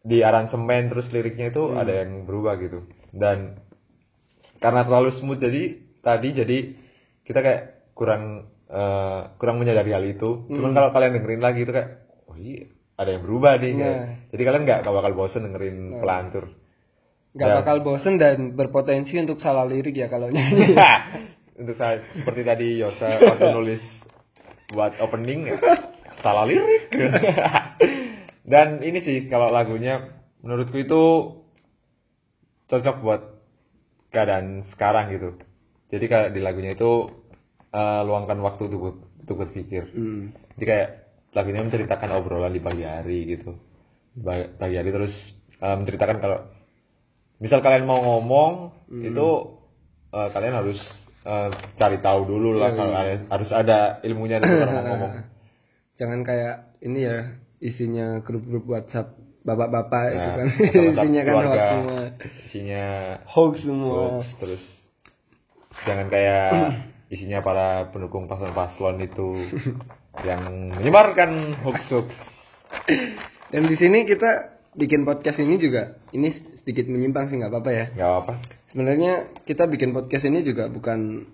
[0.00, 3.60] di aransemen terus liriknya itu ada yang berubah gitu dan
[4.62, 5.62] karena terlalu smooth jadi
[6.00, 6.58] tadi jadi
[7.26, 11.90] kita kayak kurang eh, kurang menyadari hal itu cuman kalau kalian dengerin lagi itu kayak
[12.30, 13.96] oh iya ada yang berubah nih kayak.
[13.96, 14.08] Nah.
[14.28, 16.44] jadi kalian nggak nggak bakal bosen dengerin pelantur
[17.34, 20.70] Gak Dan- bakal bosen dan berpotensi untuk salah lirik ya kalau nyanyi.
[21.60, 23.82] untuk saya seperti tadi Yosa waktu nulis
[24.68, 25.58] buat opening ya,
[26.16, 26.90] salah lirik
[28.44, 31.02] dan ini sih kalau lagunya menurutku itu
[32.66, 33.22] cocok buat
[34.10, 35.34] keadaan sekarang gitu
[35.88, 37.10] jadi kayak di lagunya itu
[37.70, 38.82] eh, luangkan waktu untuk
[39.16, 40.30] untuk berpikir Hmm.
[40.54, 40.88] jadi kayak
[41.34, 43.58] lagunya menceritakan obrolan di pagi hari gitu
[44.24, 45.10] pagi hari terus
[45.56, 46.38] eh, menceritakan kalau
[47.36, 48.52] misal kalian mau ngomong
[48.94, 49.28] itu
[50.10, 50.78] eh, kalian harus
[51.22, 53.16] eh, cari tahu dulu lah Iya, kalau iya.
[53.28, 55.12] harus ada ilmunya dulu kalau mau ngomong
[55.94, 57.18] Jangan kayak ini ya
[57.58, 62.02] isinya grup-grup WhatsApp bapak-bapak itu Nah, kan atau WhatsApp isinya kan hoax keluarga, semua.
[62.44, 62.84] isinya
[63.26, 63.94] Hoax semua.
[63.94, 64.64] hoax terus
[65.82, 66.50] jangan kayak
[67.14, 69.28] isinya para pendukung paslon-paslon itu
[70.22, 72.14] yang menyebarkan hoax-hoax
[73.52, 77.86] Dan di sini kita bikin podcast ini juga ini sedikit menyimpang sih nggak apa-apa ya.
[77.94, 78.32] nggak apa
[78.74, 81.30] Sebenarnya kita bikin podcast ini juga bukan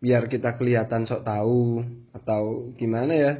[0.00, 1.84] biar kita kelihatan sok tahu
[2.16, 3.32] atau gimana ya.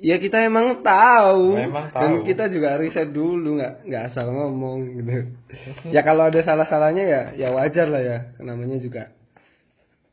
[0.00, 1.56] Ya kita emang tahu.
[1.56, 2.26] Memang Dan tahu.
[2.28, 5.32] kita juga riset dulu nggak nggak asal ngomong gitu.
[5.96, 8.18] ya kalau ada salah-salahnya ya ya wajar lah ya.
[8.44, 9.08] Namanya juga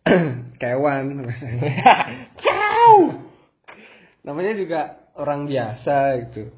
[0.63, 1.27] kewan.
[4.27, 4.81] Namanya juga
[5.15, 5.95] orang biasa
[6.27, 6.51] gitu.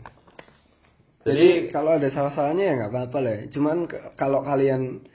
[1.22, 3.34] Jadi kalau ada salah-salahnya ya nggak apa-apa lah.
[3.38, 3.42] ya.
[3.54, 3.86] Cuman
[4.18, 5.06] kalau kalian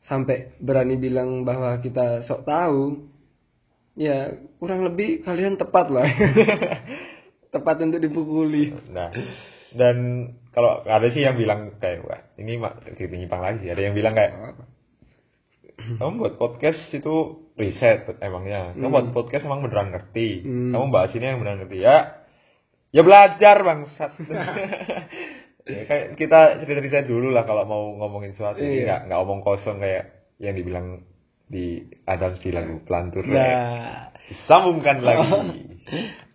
[0.00, 3.04] sampai berani bilang bahwa kita sok tahu,
[4.00, 6.08] ya kurang lebih kalian tepat lah.
[7.54, 8.72] tepat untuk dipukuli.
[8.88, 9.10] Nah,
[9.76, 12.80] dan kalau ada sih yang bilang kayak wah ini mak
[13.28, 13.66] lagi.
[13.68, 14.56] Ada yang bilang kayak
[16.00, 17.14] kamu buat podcast itu
[17.56, 18.72] riset emangnya?
[18.74, 20.44] Kamu buat podcast emang beneran ngerti?
[20.44, 20.72] Hmm.
[20.72, 21.78] kamu bahas ini yang beneran ngerti?
[21.80, 21.96] Ya
[22.90, 24.12] ya belajar bangsat.
[25.60, 28.58] Ya, kayak kita cerita riset dulu lah kalau mau ngomongin sesuatu.
[28.58, 28.84] Jadi Iya.
[28.90, 31.04] nggak nggak omong kosong kayak yang dibilang
[31.46, 34.10] di Adams di lagu pelantur Nah,
[34.48, 35.30] sambungkan lagi.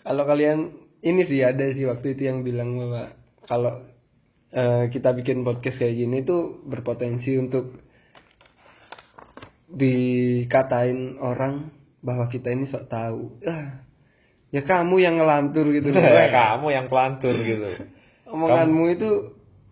[0.05, 0.60] Kalau kalian
[1.01, 3.12] ini sih ada sih waktu itu yang bilang bahwa
[3.43, 3.73] kalau
[4.53, 7.85] eh, kita bikin podcast kayak gini tuh berpotensi untuk
[9.75, 13.43] dikatain orang bahwa kita ini sok tahu.
[13.43, 13.83] Ah,
[14.49, 15.91] ya kamu yang ngelantur gitu.
[15.91, 17.91] Ya, kamu yang pelantur gitu
[18.25, 19.09] Omonganmu itu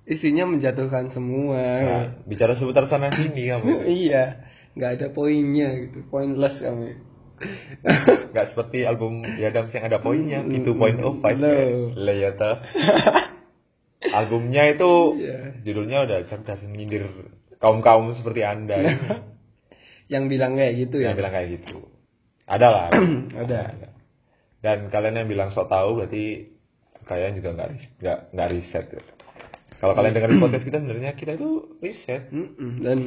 [0.04, 1.58] isinya menjatuhkan semua.
[1.58, 4.44] Nah, bicara seputar sana sini kamu iya,
[4.76, 7.14] nggak ada poinnya gitu, pointless kamu.
[8.32, 11.42] nggak seperti album di Adams yang ada poinnya itu point of five
[11.98, 12.56] ya toh.
[14.16, 15.60] albumnya itu Iya.
[15.66, 17.10] judulnya udah cerdas menyindir
[17.60, 18.80] kaum kaum seperti anda
[20.12, 21.20] yang bilang kayak gitu yang ya.
[21.20, 21.78] bilang kayak gitu
[22.48, 22.88] ada lah
[23.44, 23.62] Ada.
[24.60, 26.52] dan kalian yang bilang sok tahu berarti
[27.04, 29.04] kalian juga nggak nggak nggak riset ya.
[29.84, 31.50] kalau kalian dengerin podcast kita sebenarnya kita itu
[31.84, 32.32] riset.
[32.80, 33.00] Dan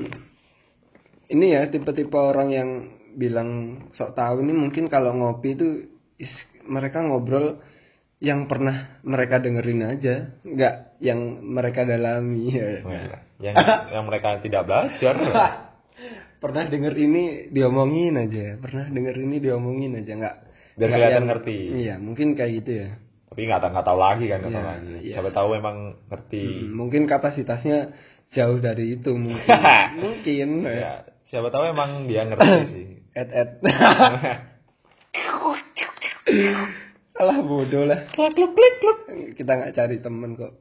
[1.26, 2.68] ini ya tipe-tipe orang yang
[3.16, 3.48] bilang
[3.96, 5.68] sok tahu ini mungkin kalau ngopi itu
[6.20, 7.64] is- mereka ngobrol
[8.20, 12.48] yang pernah mereka dengerin aja, nggak yang mereka dalami.
[12.52, 12.80] Ya.
[13.40, 13.56] yang
[13.92, 15.14] yang mereka tidak belajar
[16.36, 20.36] pernah denger ini diomongin aja, pernah denger ini diomongin aja, nggak.
[20.74, 21.56] Biar nggak kelihatan yang- ngerti.
[21.76, 22.90] Iya, mungkin kayak gitu ya.
[23.26, 25.12] tapi nggak tahu nggak tahu lagi kan nggak tahu Iya, lagi iya.
[25.12, 27.78] siapa tahu emang ngerti Hmm, mungkin kapasitasnya
[28.30, 29.44] jauh dari itu mungkin.
[30.00, 30.48] mungkin.
[30.64, 30.92] ya
[31.26, 33.50] siapa tahu emang dia ngerti sih Et et.
[37.16, 38.08] Alah bodoh lah.
[39.32, 40.52] Kita nggak cari teman kok.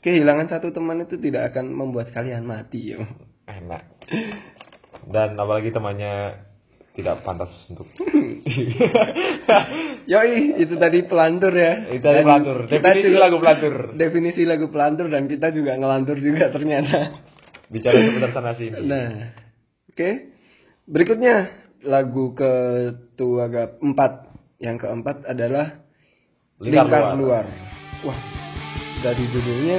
[0.00, 3.00] Kehilangan satu teman itu tidak akan membuat kalian mati ya.
[3.46, 3.82] enak
[5.06, 6.44] dan apalagi temannya
[6.90, 7.86] tidak pantas untuk
[10.06, 11.86] Yoi, itu tadi pelantur ya.
[11.88, 15.72] itu tadi Dan pelantur kita definisi juga- lagu pelantur Definisi lagu pelantur dan kita juga
[15.74, 16.98] ngelantur juga ternyata.
[17.66, 19.08] bicara seputar sana sini Nah,
[19.88, 20.10] oke.
[20.84, 21.34] Berikutnya
[21.80, 24.12] lagu ketua keempat.
[24.58, 25.80] Yang keempat adalah
[26.58, 27.16] Lingkar Lingkar, Luar.
[27.16, 27.44] luar.
[28.02, 28.18] Wah,
[29.00, 29.78] dari judulnya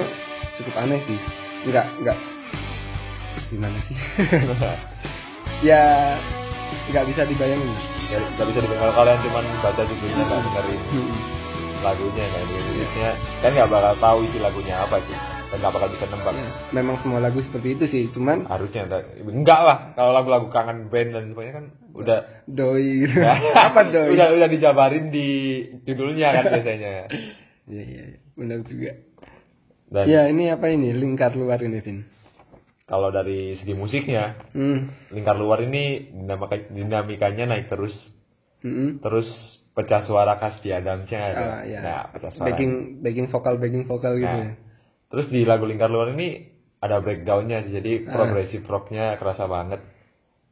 [0.55, 1.19] cukup aneh sih.
[1.67, 2.17] Enggak, enggak.
[3.51, 3.97] Gimana sih?
[5.61, 5.81] ya,
[6.87, 7.71] enggak bisa dibayangin.
[8.07, 11.13] ya, nggak bisa dibilang kalau kalian cuma baca judulnya nggak dengerin Hmm.
[11.81, 15.89] lagunya nggak dengerin liriknya kan nggak bakal tahu isi lagunya apa sih dan nggak bakal
[15.89, 18.87] bisa nembak Ya, memang semua lagu seperti itu sih, cuman harusnya
[19.21, 23.19] enggak, lah kalau lagu-lagu kangen band dan sebagainya kan udah doi gitu.
[23.67, 24.09] Apa doi?
[24.11, 25.27] udah udah dijabarin di
[25.81, 26.91] judulnya kan biasanya
[27.71, 28.19] Iya, iya, iya.
[28.33, 28.91] benar juga.
[29.87, 30.91] dan Ya, ini apa ini?
[30.91, 32.03] Lingkar luar ini, Vin.
[32.91, 34.91] Kalau dari segi musiknya Hmm.
[35.09, 37.95] lingkar luar ini dinamika- dinamikanya naik terus
[38.59, 38.99] Mm-mm.
[38.99, 39.25] terus
[39.71, 41.79] pecah suara khas di Adamsnya ada Ah, ya.
[41.79, 44.27] nah pecah suara Backing backing vokal backing vokal gitu.
[44.27, 44.53] Nah, ya.
[45.07, 48.11] terus di lagu lingkar luar ini ada breakdownnya sih, jadi Ah.
[48.11, 49.79] progresif rocknya kerasa banget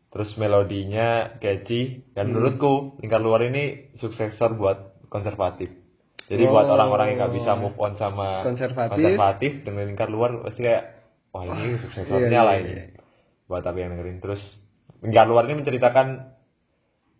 [0.10, 2.02] terus melodinya catchy Hmm.
[2.16, 3.64] dan menurutku lingkar luar ini
[3.96, 5.70] suksesor buat konservatif
[6.26, 6.74] jadi buat Oh.
[6.74, 8.96] orang-orang yang nggak bisa move on sama Konservatif.
[8.96, 10.86] konservatif dengan lingkar luar pasti kayak
[11.30, 12.86] wah ini suksesornya iya, lah iya, ini iya.
[13.46, 14.42] buat apa yang dengerin terus
[15.00, 16.08] lingkar luar ini menceritakan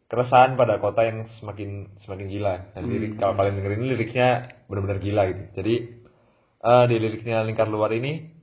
[0.10, 2.92] keresahan pada kota yang semakin semakin gila dan Hmm.
[2.92, 4.30] lirik kalau kalian dengerin liriknya
[4.66, 5.76] benar-benar gila gitu jadi
[6.60, 8.34] eh, di liriknya lingkar luar ini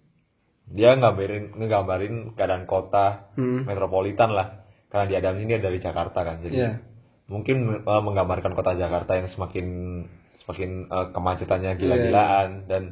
[0.67, 3.67] dia nggambarin ngegambarin keadaan kota Hmm.
[3.67, 6.71] metropolitan lah karena di Adam ini dari Jakarta kan jadi Iya.
[7.27, 9.67] mungkin eh, menggambarkan kota Jakarta yang semakin
[10.47, 12.83] semakin eh, kemacetannya Iya, gila-gilaan dan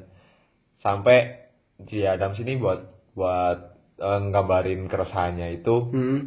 [0.82, 1.43] sampai
[1.78, 2.80] di Adam sini buat
[3.12, 3.58] buat
[3.96, 6.20] eh, nggambarin keresahannya itu Hmm.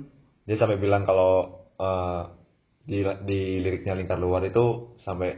[0.44, 2.22] dia sampai bilang kalau eh,
[2.84, 5.30] di di liriknya lingkar luar itu sampai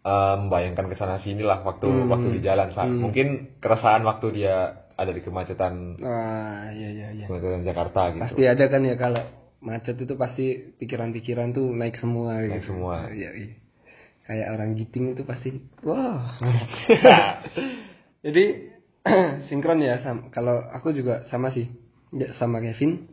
[0.00, 2.08] eh, membayangkan ke sana sini lah waktu Hmm.
[2.08, 4.56] waktu di jalan saat mungkin keresahan waktu dia
[4.94, 7.24] ada di kemacetan Wah, iya iya iya.
[7.24, 9.24] kemacetan Jakarta gitu Pasti ada kan ya kalau
[9.60, 12.72] macet itu pasti pikiran-pikiran tuh naik semua Naik gitu.
[12.72, 13.08] semua.
[13.08, 13.56] Iya, iya.
[14.24, 16.36] Kayak orang giting itu pasti wah.
[18.24, 18.44] Jadi
[19.48, 21.68] sinkron ya sam- kalau aku juga sama sih
[22.14, 23.08] ya, sama Kevin.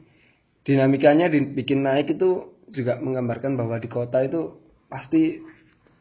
[0.67, 4.59] Dinamikanya dibikin naik itu juga menggambarkan bahwa di kota itu
[4.91, 5.39] pasti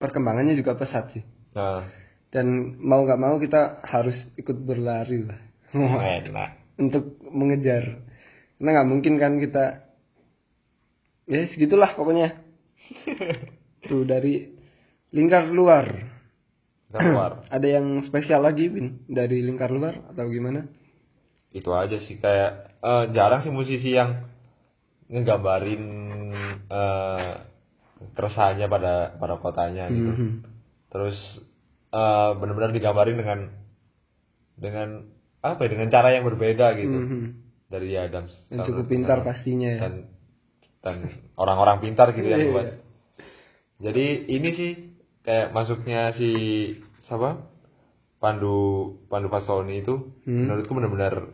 [0.02, 1.22] perkembangannya juga pesat sih.
[1.54, 1.86] nah
[2.34, 5.40] Dan mau nggak mau kita harus ikut berlari lah.
[6.76, 8.04] untuk mengejar
[8.56, 9.64] karena nggak mungkin kan kita
[11.28, 12.40] ya segitulah pokoknya
[13.88, 14.48] tuh dari
[15.12, 16.15] lingkar luar
[16.92, 20.66] luar ada yang spesial lagi Bin dari lingkar luar atau gimana
[21.50, 24.28] itu aja sih kayak eh, jarang sih musisi yang
[25.08, 25.84] ngegambarin
[26.68, 27.32] eh
[28.12, 30.12] keresahannya pada pada kotanya gitu.
[30.12, 30.28] Mhm.
[30.92, 31.16] Terus
[31.94, 33.40] eh benar-benar digambarin dengan
[34.56, 34.88] dengan
[35.40, 37.22] apa ya dengan cara yang berbeda gitu Mhm.
[37.72, 38.34] dari Adams.
[38.52, 39.80] Dan cukup pintar pastinya ya.
[39.88, 39.94] Dan
[40.84, 40.96] dan
[41.40, 42.66] orang-orang pintar gitu yang Iya, buat.
[43.80, 44.72] Jadi ini sih
[45.26, 46.30] kayak masuknya si
[47.04, 47.50] siapa?
[48.16, 50.48] Pandu Pandu Pasoni itu Hmm.
[50.48, 51.28] menurutku benar-benar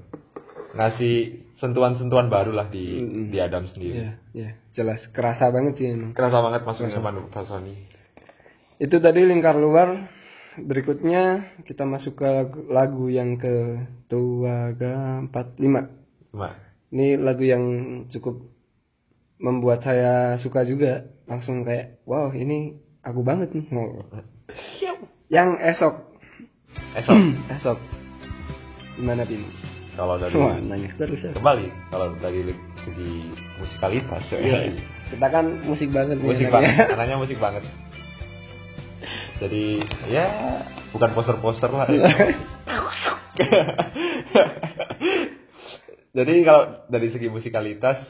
[0.74, 1.16] ngasih
[1.62, 3.31] sentuhan-sentuhan baru lah di Mm-mm.
[3.31, 4.02] di Adam sendiri.
[4.02, 6.11] Iya, iya, jelas kerasa banget sih emang.
[6.11, 7.76] Kerasa banget masuknya Pandu Pasoni.
[8.83, 10.11] Itu tadi lingkar luar.
[10.52, 13.78] Berikutnya kita masuk ke lagu, lagu yang ke
[14.11, 15.88] Tuaga 45.
[16.28, 16.50] Cuma
[16.92, 17.64] Ini lagu yang
[18.12, 18.52] cukup
[19.40, 21.09] membuat saya suka juga.
[21.24, 23.64] Langsung kayak, wow ini aku banget nih.
[23.74, 24.02] Oh.
[25.30, 25.94] Yang esok.
[26.98, 27.18] esok
[27.58, 27.78] esok.
[28.98, 29.42] Gimana Pin?
[29.92, 31.36] kalau dari Wah, nanya terus ya.
[31.36, 33.28] kembali kalau dari segi
[33.60, 34.72] musikalitas ya.
[35.12, 36.56] Kita kan musik banget nih musik anaknya.
[36.56, 37.62] banget anaknya musik banget
[39.42, 39.64] jadi
[40.08, 40.26] ya
[40.96, 41.88] bukan poster-poster lah
[46.16, 48.00] jadi kalau dari segi musikalitas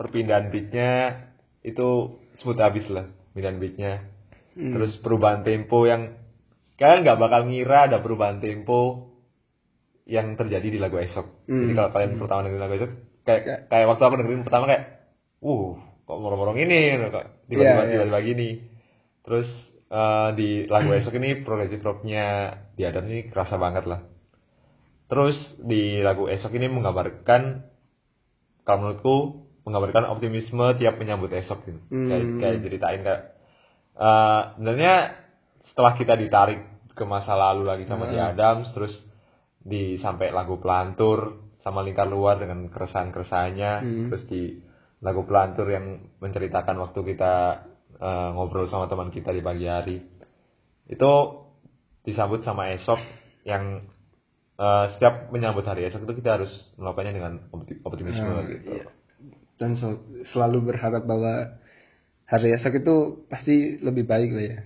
[0.00, 1.28] perpindahan beatnya
[1.60, 3.04] itu smooth abis lah
[3.36, 3.92] perpindahan beatnya
[4.58, 4.74] Hmm.
[4.74, 6.18] terus perubahan tempo yang
[6.74, 9.06] kalian nggak bakal ngira ada perubahan tempo
[10.02, 11.76] yang terjadi di lagu esok jadi Hmm.
[11.78, 12.90] kalau kalian pertama dengerin lagu esok
[13.22, 14.84] kayak kayak waktu aku dengerin pertama kayak
[15.38, 15.68] uh
[16.02, 17.92] kok morong-morong ini kok tiba-tiba Iya, iya.
[17.94, 18.48] tiba-tiba gini
[19.22, 19.48] terus
[19.88, 22.24] eh, di lagu esok ini progressive rocknya
[22.74, 24.00] di Adam ini kerasa banget lah
[25.06, 27.62] terus di lagu esok ini menggambarkan
[28.64, 29.16] kalau menurutku
[29.64, 32.40] menggambarkan optimisme tiap menyambut esok gitu kayak Hmm.
[32.40, 33.22] kayak ceritain kayak
[33.98, 34.94] eh, sebenarnya
[35.66, 38.30] setelah kita ditarik ke masa lalu lagi sama di Hmm.
[38.32, 38.94] Adams terus
[39.58, 44.06] di sampai lagu pelantur sama lingkar luar dengan keresahan-keresahannya Hmm.
[44.08, 44.58] terus di
[44.98, 47.34] lagu pelantur yang menceritakan waktu kita
[47.96, 49.98] eh, ngobrol sama teman kita di pagi hari
[50.86, 51.12] itu
[52.02, 52.98] disambut sama esok
[53.44, 53.84] yang
[54.56, 58.86] eh, setiap menyambut hari esok itu kita harus melakukannya dengan opti- optimisme Ah, gitu iya.
[59.54, 61.58] Dan so- selalu berharap bahwa
[62.28, 62.94] hari esok itu
[63.26, 64.58] pasti lebih baik lah ya.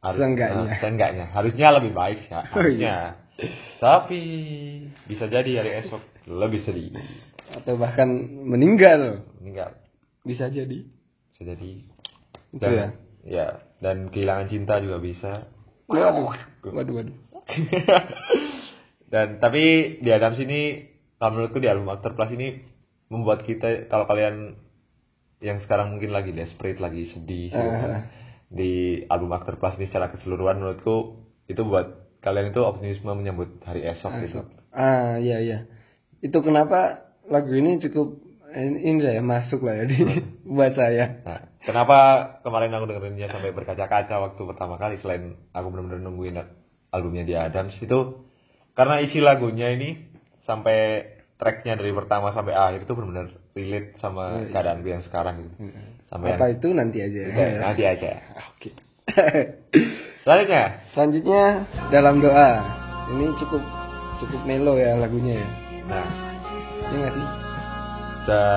[0.00, 0.72] harus Seenggaknya.
[0.82, 2.94] seenggaknya harusnya lebih baik ya Oh, harusnya
[3.78, 4.20] tapi
[5.04, 6.94] bisa jadi hari esok lebih sedih
[7.52, 8.08] Atau bahkan
[8.42, 9.26] meninggal.
[9.38, 9.76] meninggal
[10.22, 10.86] Bisa jadi.
[11.30, 11.72] bisa jadi
[12.50, 12.86] Itu dan ya.
[13.22, 13.46] ya
[13.78, 15.32] dan kehilangan cinta juga bisa
[15.84, 16.32] Waduh.
[16.64, 17.16] Waduh, waduh.
[19.12, 19.62] dan tapi
[20.00, 22.64] di Adams ini kalau menurutku di album After Plus ini
[23.06, 24.56] membuat kita kalau kalian
[25.44, 28.08] yang sekarang mungkin lagi desperate lagi sedih gitu kan,
[28.48, 33.84] di album After Plus ini secara keseluruhan menurutku itu buat kalian itu optimisme menyambut hari
[33.84, 34.48] esok gitu.
[34.72, 35.58] Ah, iya iya.
[36.24, 38.24] Itu kenapa lagu ini cukup
[38.56, 39.98] ini, lah ya masuk lah ya di
[40.56, 41.20] buat saya.
[41.20, 41.98] Nah, kenapa
[42.40, 46.40] kemarin aku dengerinnya sampai berkaca-kaca waktu pertama kali selain aku benar-benar nungguin
[46.94, 48.24] albumnya di Adams itu
[48.72, 50.08] karena isi lagunya ini
[50.46, 55.54] sampai tracknya dari pertama sampai akhir itu benar-benar relate sama keadaan gue yang sekarang gitu.
[56.10, 57.20] Sampai Apa itu nanti aja.
[57.24, 58.10] Oke, nanti aja.
[58.50, 58.70] Oke.
[60.24, 61.44] Selanjutnya, Selanjutnya
[61.88, 62.50] dalam doa.
[63.04, 63.60] Ini cukup
[64.16, 65.48] cukup melo ya lagunya ya.
[65.86, 66.08] nah,
[66.88, 67.26] Ini nggak sih?
[68.24, 68.48] udah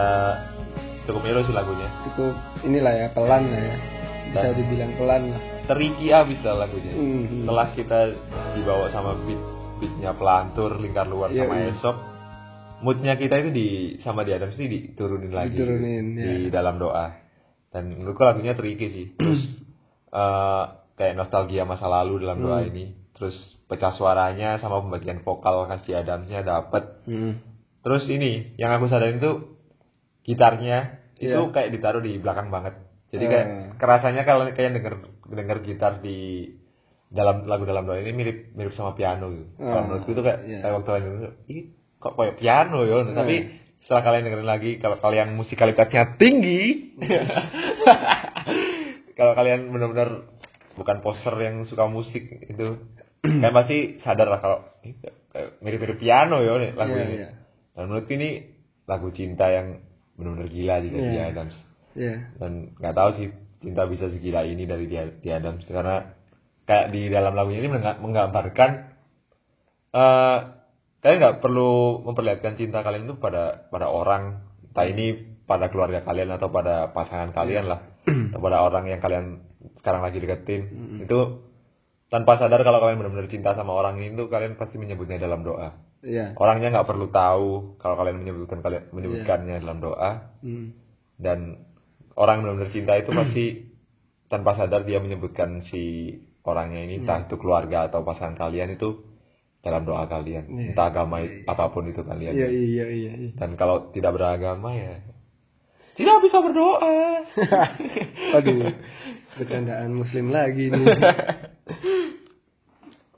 [1.04, 1.88] cukup melo sih lagunya.
[2.08, 2.34] Cukup
[2.64, 3.76] inilah ya pelan lah ya.
[4.28, 5.42] Bisa Dan- dibilang pelan lah.
[5.68, 6.94] Teriki abis lah lagunya.
[6.96, 7.44] Mhm.
[7.44, 8.00] Setelah kita
[8.56, 9.42] dibawa sama beat
[9.78, 11.70] beatnya pelantur lingkar luar Iya, sama iya.
[11.76, 11.98] esok,
[12.80, 13.68] moodnya kita itu di
[14.02, 16.54] sama di Adams ini diturunin lagi Diturunin, di ya.
[16.54, 17.18] dalam doa.
[17.68, 19.08] Dan menurutku lagunya teriki sih.
[19.16, 19.44] Terus
[20.08, 20.63] eh,
[20.96, 22.70] kayak nostalgia masa lalu dalam doa Hmm.
[22.70, 22.86] ini.
[23.13, 23.36] Terus
[23.66, 27.02] pecah suaranya sama pembagian vokal kasih Adamsnya dapet.
[27.04, 27.42] Hmm.
[27.82, 29.58] Terus ini yang aku sadarin tuh
[30.24, 31.50] gitarnya itu Iya.
[31.50, 32.78] kayak ditaruh di belakang banget.
[33.10, 33.30] Jadi Eh.
[33.30, 33.48] kayak
[33.80, 34.94] kerasanya kalau kayak denger
[35.28, 36.52] denger gitar di
[37.08, 39.48] dalam lagu dalam doa ini mirip mirip sama piano gitu.
[39.56, 40.58] Kalau Eh, menurutku itu kayak iya.
[40.62, 40.92] kayak waktu
[41.48, 41.63] ih
[41.98, 43.02] kok kayak piano ya.
[43.08, 43.36] Tapi
[43.82, 46.94] setelah kalian dengerin lagi kalau kalian musikalitasnya tinggi
[49.18, 50.28] kalau kalian benar-benar
[50.76, 52.66] bukan poster yang suka musik itu
[53.24, 54.94] kalian pasti sadar lah kalau "Ih,
[55.32, 57.14] kayak mirip-mirip piano ya nih lagu Iya, ini.
[57.18, 57.28] iya.
[57.74, 58.30] Dan menurutku ini
[58.86, 59.82] lagu cinta yang
[60.14, 61.24] benar-benar gila juga di Iya.
[61.28, 61.56] Adams.
[61.94, 62.14] Iya.
[62.38, 66.14] Dan nggak tahu sih cinta bisa segila ini dari di, di Adams karena
[66.64, 68.70] kayak di dalam lagunya ini mengga- menggambarkan
[69.94, 70.38] eh
[71.04, 74.48] kalian nggak perlu memperlihatkan cinta kalian itu pada pada orang.
[74.72, 77.80] Entah ini pada keluarga kalian atau pada pasangan kalian lah.
[78.32, 79.44] Atau pada orang yang kalian
[79.82, 80.62] sekarang lagi deketin.
[81.04, 81.48] Itu
[82.08, 85.88] tanpa sadar kalau kalian benar-benar cinta sama orang ini tuh kalian pasti menyebutnya dalam doa.
[85.98, 86.38] Iya.
[86.38, 90.38] orangnya nggak perlu tahu kalau kalian menyebutkan kalian menyebutkannya dalam doa.
[90.46, 90.78] Hmm.
[91.18, 91.66] dan
[92.14, 93.46] orang benar-benar cinta itu pasti
[94.30, 96.14] tanpa sadar dia menyebutkan si
[96.48, 99.04] orangnya ini entah itu keluarga atau pasangan kalian itu
[99.68, 100.72] dalam doa kalian Iya.
[100.72, 103.12] entah agama apa pun itu kalian Iya iya iya.
[103.20, 103.30] iya.
[103.36, 105.04] dan kalau tidak beragama ya
[106.00, 107.26] tidak bisa berdoa
[108.38, 108.70] Aduh,
[109.36, 110.86] bercandaan muslim lagi nih.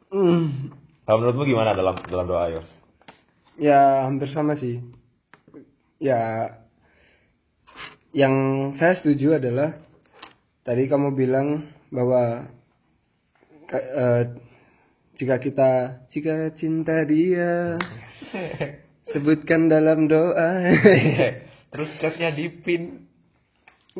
[0.10, 0.74] Hmm.
[1.06, 2.66] kalau menurutmu gimana dalam dalam doa Yos?
[3.62, 4.82] Ya hampir sama sih.
[6.02, 6.50] Ya
[8.10, 8.34] yang
[8.82, 9.78] saya setuju adalah
[10.66, 12.50] tadi kamu bilang bahwa
[13.70, 14.24] eh,
[15.20, 15.72] jika kita
[16.10, 17.76] jika cinta dia
[19.12, 20.72] sebutkan dalam doa.
[21.76, 23.04] terus catnya dipin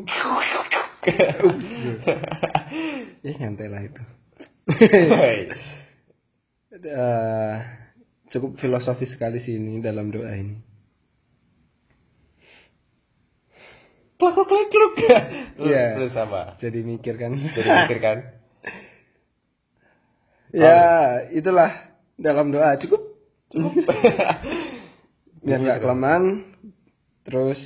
[3.24, 4.02] ya nyantai lah itu.
[6.70, 7.54] Eh,
[8.30, 10.56] cukup filosofis sekali sih ini dalam doa ini.
[14.20, 14.94] kluk kluk kluk kluk
[15.64, 15.96] Iya.
[15.96, 17.32] terus apa Jadi mikir kan.
[17.40, 18.18] jadi mikir kan
[20.54, 20.78] ya
[21.30, 21.70] itulah
[22.18, 23.02] dalam doa cukup.
[25.44, 26.44] Biar nggak kelamaan.
[27.24, 27.60] Terus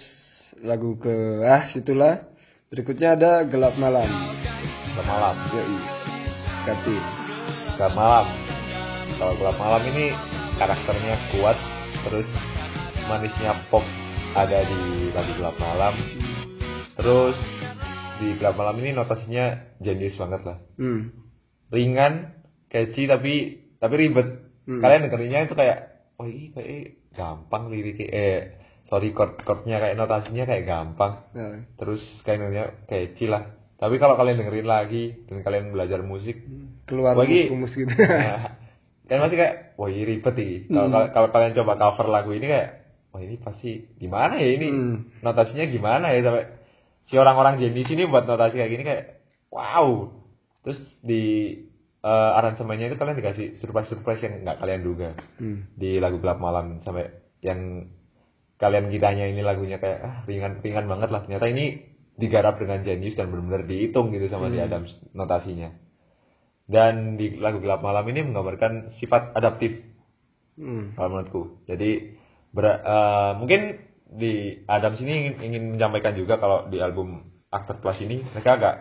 [0.60, 2.24] lagu ke ah situlah.
[2.70, 4.08] Berikutnya ada gelap malam.
[4.94, 5.78] gelap malam Yoi.
[6.64, 6.96] Ganti.
[7.74, 8.26] gelap malam
[9.18, 10.14] kalau gelap malam ini
[10.58, 11.58] karakternya kuat
[12.06, 12.28] terus
[13.06, 13.82] manisnya pop
[14.34, 15.94] ada di lagu gelap malam
[16.94, 17.34] terus
[18.22, 21.10] di gelap malam ini notasinya jenius banget lah Hmm.
[21.70, 22.30] ringan
[22.74, 23.32] catchy tapi
[23.78, 24.42] tapi ribet.
[24.64, 24.80] Hmm.
[24.80, 25.78] kalian dengerinnya itu kayak
[26.16, 28.38] oh ini kayak gampang liriknya eh
[28.84, 31.20] sorry chord chordnya kayak notasinya kayak gampang.
[31.30, 33.44] Nah, terus kayaknya catchy lah.
[33.76, 36.40] Tapi kalau kalian dengerin lagi dan kalian belajar musik
[36.84, 37.92] keluar Bagi- humus gitu.
[38.00, 38.56] Nah,
[39.04, 41.12] kan masih kayak wah ini ribet ini kalau Hmm.
[41.12, 42.70] kalau kalian coba cover lagu ini kayak
[43.12, 44.68] wah ini pasti gimana ya ini?
[44.72, 44.96] Hmm.
[45.20, 46.24] notasinya gimana ya?
[46.24, 46.48] Sampai
[47.04, 49.04] si orang-orang jenis ini buat notasi kayak gini kayak
[49.52, 50.08] wow.
[50.64, 51.52] Terus di
[52.04, 55.08] eh, aransemennya itu kalian dikasih surprise surprise yang nggak kalian duga.
[55.40, 55.72] Hmm.
[55.74, 57.08] di lagu gelap malam sampai
[57.40, 57.88] yang
[58.60, 61.24] kalian kitanya ini lagunya kayak ah, ringan ringan banget lah.
[61.24, 61.64] Ternyata ini
[62.14, 65.74] digarap dengan jenius dan benar-benar dihitung gitu sama di Adams notasinya.
[66.64, 69.80] Dan di lagu gelap malam ini menggambarkan sifat adaptif.
[70.54, 70.94] Hmm.
[70.94, 71.42] kalau menurutku.
[71.66, 72.14] Jadi
[72.54, 73.60] ber- eh, mungkin
[74.14, 78.76] di Adams ini ingin, ingin menyampaikan juga kalau di album After Plus ini mereka agak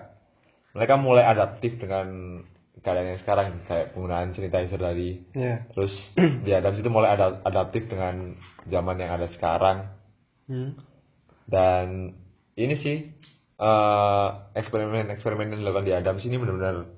[0.77, 2.38] mereka mulai adaptif dengan
[2.84, 5.63] keadaan yang sekarang kayak penggunaan cerita tadi Ya.
[5.72, 5.93] Terus
[6.43, 8.36] di Adams itu mulai ada adaptif dengan
[8.67, 9.89] zaman yang ada sekarang
[10.43, 10.76] Hmm.
[11.48, 12.12] dan
[12.54, 12.98] ini sih
[13.56, 14.28] eh,
[14.60, 16.91] eksperimen-eksperimen yang dilakukan di Adams ini benar-benar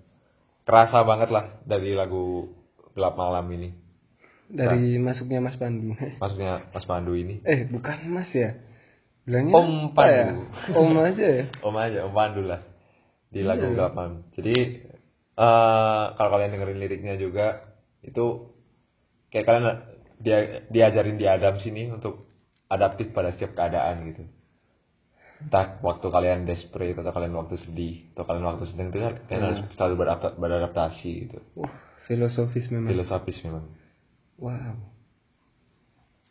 [0.65, 2.49] kerasa banget lah dari lagu
[2.97, 3.69] gelap malam ini.
[4.49, 5.93] Dari masuknya Mas Pandu.
[6.21, 7.41] Maksudnya Mas Pandu ini.
[7.45, 8.57] Eh, bukan Mas ya.
[9.25, 9.93] Bilangnya Om ya?
[9.93, 10.41] Pandu.
[10.73, 11.45] Om aja ya.
[11.65, 12.61] Om aja, Om Pandu lah
[13.29, 13.73] di lagu Iya.
[13.77, 14.25] gelap malam.
[14.33, 14.84] Jadi
[15.35, 18.55] eh kalau kalian dengerin liriknya juga itu
[19.29, 19.65] kayak kalian
[20.23, 22.23] dia diajarin di Adams ini untuk
[22.71, 24.23] adaptif pada setiap keadaan gitu.
[25.35, 29.43] Entah waktu kalian desperate atau kalian waktu sedih atau kalian waktu sedang itu kan kalian
[29.51, 31.37] harus selalu beradapta- beradaptasi gitu.
[31.59, 31.75] Wah,
[32.07, 32.95] filosofis memang.
[32.95, 33.67] Filosofis memang.
[34.39, 34.75] Wow.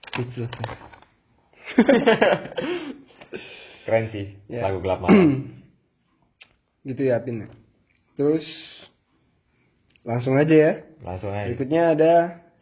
[0.09, 0.49] Speechless.
[0.49, 0.67] ya.
[3.85, 4.65] Keren sih Ya.
[4.65, 5.53] lagu gelap malam.
[6.89, 7.45] gitu ya, Pin.
[8.17, 8.45] Terus
[10.05, 10.73] langsung aja ya.
[11.03, 11.49] Langsung aja.
[11.49, 12.13] Berikutnya ada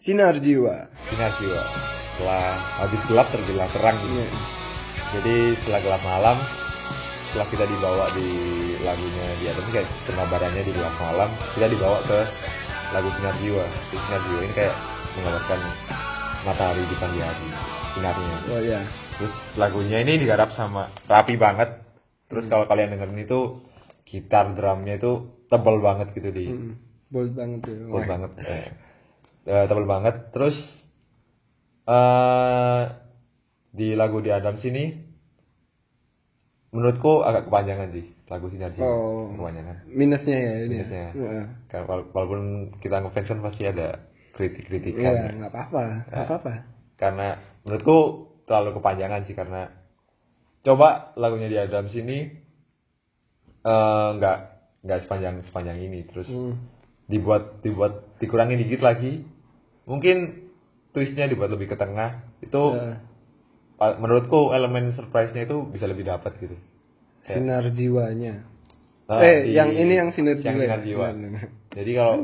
[0.03, 0.91] Sinar Jiwa.
[1.07, 1.63] Sinar jiwa.
[2.15, 2.47] Setelah
[2.83, 4.19] habis gelap terbilang terang gitu.
[4.19, 4.27] Iya.
[5.13, 6.37] Jadi setelah gelap malam,
[7.31, 8.29] setelah kita dibawa di
[8.83, 12.19] lagunya di atas kayak pengabarannya di gelap malam, kita dibawa ke
[12.91, 13.67] lagu sinar jiwa.
[13.95, 14.75] Di sinar jiwa ini kayak
[15.15, 15.61] menggambarkan
[16.43, 17.49] matahari di pagi hari,
[17.95, 18.37] sinarnya.
[18.51, 18.81] Oh ya.
[19.23, 21.79] Terus lagunya ini digarap sama rapi banget.
[22.27, 23.63] Terus kalau kalian dengerin itu
[24.09, 26.75] gitar drumnya itu tebal banget gitu di Hmm.
[27.13, 27.77] Bold banget ya.
[27.87, 28.03] Wah.
[28.03, 28.31] banget.
[28.41, 28.69] Eh,
[29.47, 30.33] eh, tebal banget.
[30.33, 30.57] Terus
[31.85, 32.83] eh
[33.71, 34.97] di lagu di Adam sini
[36.73, 39.29] menurutku agak kepanjangan sih lagu sinar jiwa Oh.
[39.31, 39.85] kepanjangan.
[39.87, 40.57] Minusnya ya ini.
[40.57, 40.69] ya.
[40.73, 41.07] Minusnya.
[41.13, 41.45] Heeh.
[41.69, 42.41] Karena wala- walaupun
[42.81, 43.89] kita ngefans kan pasti ada
[44.33, 45.05] kritik-kritikan.
[45.05, 45.33] Iya, ya.
[45.37, 45.83] nggak apa-apa.
[46.09, 46.53] Nggak apa-apa.
[46.95, 47.35] karena
[47.67, 47.99] menurutku
[48.47, 49.75] terlalu kepanjangan sih karena
[50.63, 52.31] coba lagunya di Adam sini
[53.61, 54.37] eh, nggak
[54.81, 56.55] nggak sepanjang sepanjang ini terus Hmm.
[57.13, 59.29] Dibuat dibuat dikurangi dikit lagi
[59.85, 60.49] mungkin
[60.91, 62.97] twistnya dibuat lebih ke tengah itu Ya,
[63.99, 66.55] menurutku elemen surprise-nya itu bisa lebih dapat gitu
[67.23, 68.47] sinar jiwanya.
[69.07, 70.47] ah, eh, di- yang ini yang sinar jiwa.
[70.47, 70.63] yang ya?
[70.65, 71.07] sinar jiwa.
[71.11, 71.45] Benar.
[71.71, 72.17] jadi kalau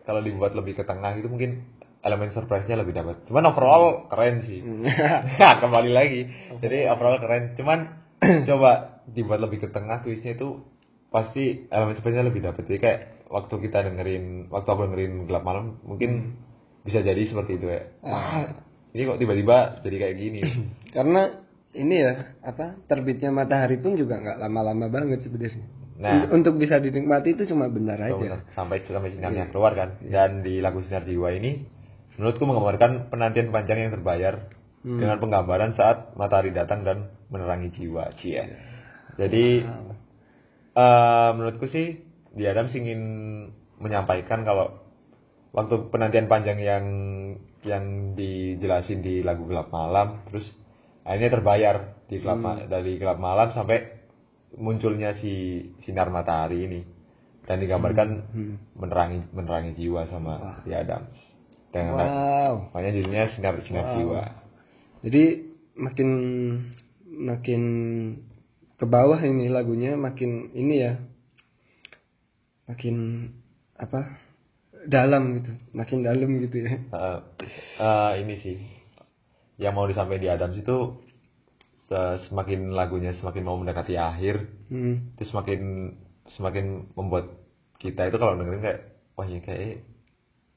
[0.00, 1.66] kalau dibuat lebih ke tengah itu mungkin
[2.00, 4.86] elemen surprise-nya lebih dapat cuman overall keren sih Hmm.
[4.86, 6.20] Ya, kembali lagi.
[6.56, 7.52] Jadi overall keren.
[7.54, 7.78] Cuman
[8.48, 10.62] coba dibuat lebih ke tengah twistnya itu
[11.10, 13.00] pasti elemen suspense lebih dapet jadi kayak
[13.30, 16.34] waktu kita dengerin waktu aku dengerin gelap malam mungkin
[16.82, 18.50] bisa jadi seperti itu ya wah
[18.90, 19.56] ini kok tiba-tiba
[19.86, 20.40] jadi kayak gini?
[20.96, 21.22] Karena
[21.70, 25.62] ini ya apa terbitnya matahari pun juga nggak lama-lama banget sebenarnya.
[26.00, 26.26] Nah.
[26.26, 28.18] Un- Untuk bisa dinikmati itu cuma benar aja.
[28.18, 28.40] benar.
[28.58, 30.02] sampai sampai sinarnya keluar kan?
[30.02, 31.62] Dan di lagu sinar jiwa ini
[32.18, 34.50] menurutku menggambarkan penantian panjang yang terbayar
[34.80, 38.10] dengan penggambaran saat matahari datang dan menerangi jiwa.
[38.18, 38.42] Cia
[39.14, 39.46] jadi
[40.74, 43.00] eh, menurutku sih di Adams ingin
[43.80, 44.80] menyampaikan kalau
[45.50, 46.84] waktu penantian panjang yang
[47.60, 50.46] yang dijelasin di lagu gelap malam terus
[51.02, 51.76] akhirnya terbayar
[52.06, 54.00] di gelap ma- dari gelap malam sampai
[54.56, 55.32] munculnya si
[55.84, 56.80] sinar matahari ini
[57.46, 58.08] dan digambarkan
[58.78, 61.14] menerangi menerangi jiwa sama di Adams
[61.70, 62.54] dengan Wow.
[62.74, 64.22] makanya judulnya sinar sinar jiwa.
[65.06, 65.22] Jadi
[65.78, 66.08] makin
[67.06, 67.62] makin
[68.74, 70.92] ke bawah ini lagunya makin ini ya.
[72.70, 72.96] Makin
[73.74, 74.00] apa?
[74.80, 75.52] dalam gitu.
[75.76, 76.72] Makin dalam gitu ya.
[76.72, 77.18] Eh,
[77.76, 78.56] eh, ini sih
[79.60, 81.04] yang mau disampaikan di Adams itu
[81.84, 85.12] se- semakin lagunya semakin mau mendekati akhir Hmm.
[85.20, 85.60] itu semakin
[86.32, 87.28] semakin membuat
[87.76, 88.80] kita itu kalau dengerin kayak
[89.20, 89.84] wah ya kayak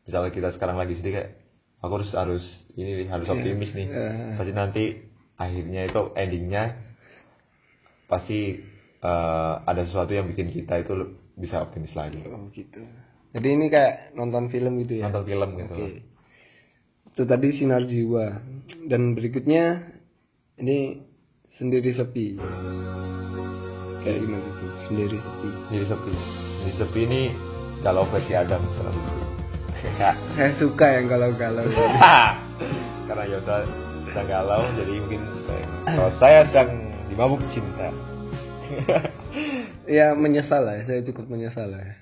[0.07, 1.31] misalnya kita sekarang lagi sedih kayak
[1.83, 2.43] aku harus harus
[2.79, 4.07] ini nih, harus optimis nih Iya.
[4.39, 4.83] pasti nanti
[5.35, 6.63] akhirnya itu endingnya
[8.07, 8.39] pasti
[9.03, 12.83] eh, ada sesuatu yang bikin kita itu bisa optimis lagi Oh gitu.
[13.33, 15.09] Jadi ini kayak nonton film gitu ya.
[15.09, 15.91] nonton film gitu Oke.
[17.13, 18.41] Itu tadi sinar jiwa.
[18.89, 19.89] Dan berikutnya
[20.61, 21.01] ini
[21.57, 22.37] sendiri sepi.
[24.05, 24.65] Kayak gimana itu?
[24.89, 25.49] Sendiri sepi.
[25.71, 26.13] jadi sepi
[26.63, 27.21] jadi sepi ini
[27.83, 28.95] galau versi Adam sekarang
[30.39, 31.67] Saya suka yang galau-galau.
[33.07, 33.67] karena Yota
[34.07, 36.69] sedang galau jadi mungkin saya, kalau saya sedang
[37.11, 37.91] dimabuk cinta
[39.87, 40.81] ya menyesal lah.
[40.81, 40.83] ya.
[40.89, 41.81] Saya cukup menyesal lah.
[41.83, 41.95] ya.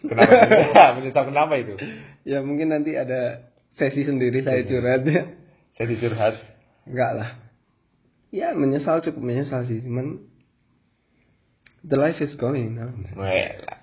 [0.00, 1.76] kenapa menyesal kenapa itu
[2.24, 5.28] Ya mungkin nanti ada sesi sendiri saya curhat ya.
[5.76, 6.34] saya dicurhat
[6.88, 7.30] Enggak lah.
[8.32, 9.82] Ya menyesal cukup menyesal sih.
[9.84, 10.24] Cuman
[11.84, 13.06] the life is going on.
[13.14, 13.74] Wela.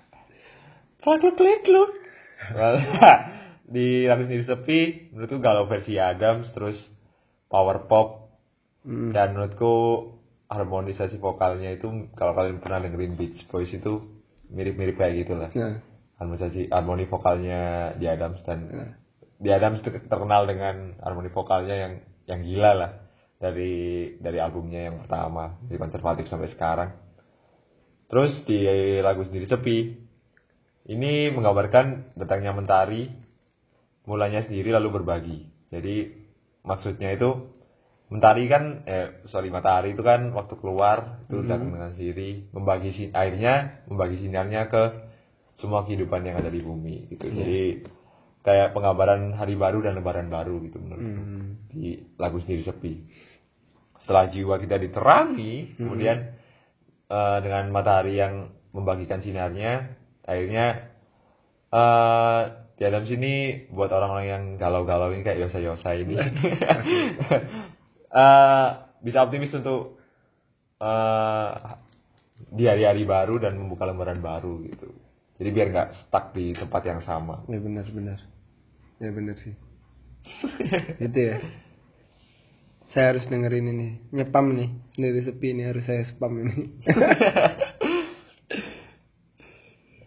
[0.98, 1.84] Pakai klik lu.
[3.68, 4.80] di lagu sendiri sepi,
[5.12, 6.78] menurutku galau versi Adams, terus
[7.52, 8.28] power pop,
[8.88, 9.12] Hmm.
[9.12, 9.74] dan menurutku
[10.48, 14.00] harmonisasi vokalnya itu kalau kalian pernah dengerin Beach Boys itu
[14.48, 15.52] mirip-mirip kayak gitu lah.
[15.52, 15.84] Nah,
[16.18, 18.66] Harmonisasi harmoni vokalnya di Adams dan
[19.38, 21.92] di Adams itu terkenal dengan harmoni vokalnya yang
[22.26, 22.90] yang gila lah
[23.38, 26.90] dari dari albumnya yang pertama dari konservatif sampai sekarang.
[28.10, 28.66] Terus di
[28.98, 29.78] lagu sendiri sepi
[30.90, 33.12] ini menggambarkan datangnya mentari
[34.08, 35.38] mulanya sendiri lalu berbagi.
[35.70, 36.08] Jadi
[36.64, 37.57] maksudnya itu
[38.08, 43.04] mentari kan eh sorry matahari itu kan waktu keluar itu datang dengan sendiri membagi si
[43.12, 44.82] airnya membagi sinarnya ke
[45.58, 47.28] semua kehidupan yang ada di bumi gitu.
[47.28, 47.84] Jadi
[48.46, 51.22] kayak penggambaran hari baru dan lebaran baru gitu menurutku.
[51.74, 52.94] Di lagu sendiri sepi.
[54.00, 56.38] Setelah jiwa kita diterangi, kemudian
[57.10, 60.94] eh, dengan matahari yang membagikan sinarnya, akhirnya
[61.68, 62.42] eh
[62.78, 66.14] di dalam sini buat orang-orang yang galau-galau ini kayak Yosa-Yosa ini
[68.18, 68.68] eh,
[69.06, 70.02] bisa optimis untuk
[70.82, 71.50] eh
[72.54, 74.94] di hari-hari baru dan membuka lembaran baru gitu.
[75.38, 77.46] Jadi biar nggak stuck di tempat yang sama.
[77.46, 78.18] ya benar-benar.
[78.98, 79.54] Ya benar sih.
[81.02, 81.38] gitu ya.
[82.90, 83.88] Saya harus dengerin ini.
[84.10, 84.70] Nyepam nih.
[84.94, 86.56] Sendiri sepi ini harus saya spam ini.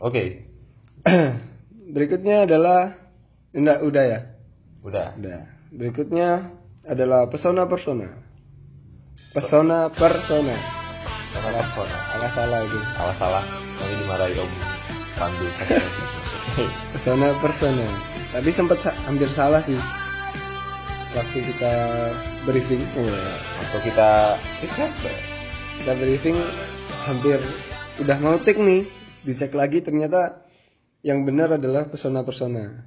[0.01, 0.49] Oke,
[1.91, 2.95] Berikutnya adalah
[3.51, 4.19] enggak udah ya?
[4.81, 5.07] udah.
[5.19, 5.41] Udah.
[5.71, 6.29] Berikutnya
[6.85, 8.09] adalah pesona persona.
[9.31, 10.55] Pesona persona.
[11.31, 11.99] Salah salah.
[12.11, 12.79] Salah salah itu.
[12.97, 13.43] Salah salah.
[13.79, 14.51] Nanti dimarahi Om
[15.15, 15.47] Pandu.
[16.97, 17.87] Pesona persona.
[18.33, 19.79] Tadi sempat hampir salah sih.
[21.11, 21.73] Waktu kita
[22.47, 22.83] briefing.
[22.97, 23.35] Wah.
[23.67, 24.09] Atau kita
[24.63, 24.91] riset.
[25.81, 26.37] kita briefing
[27.09, 27.41] hampir
[28.05, 28.85] udah mau take nih
[29.25, 30.45] dicek lagi ternyata
[31.01, 32.85] yang benar adalah persona persona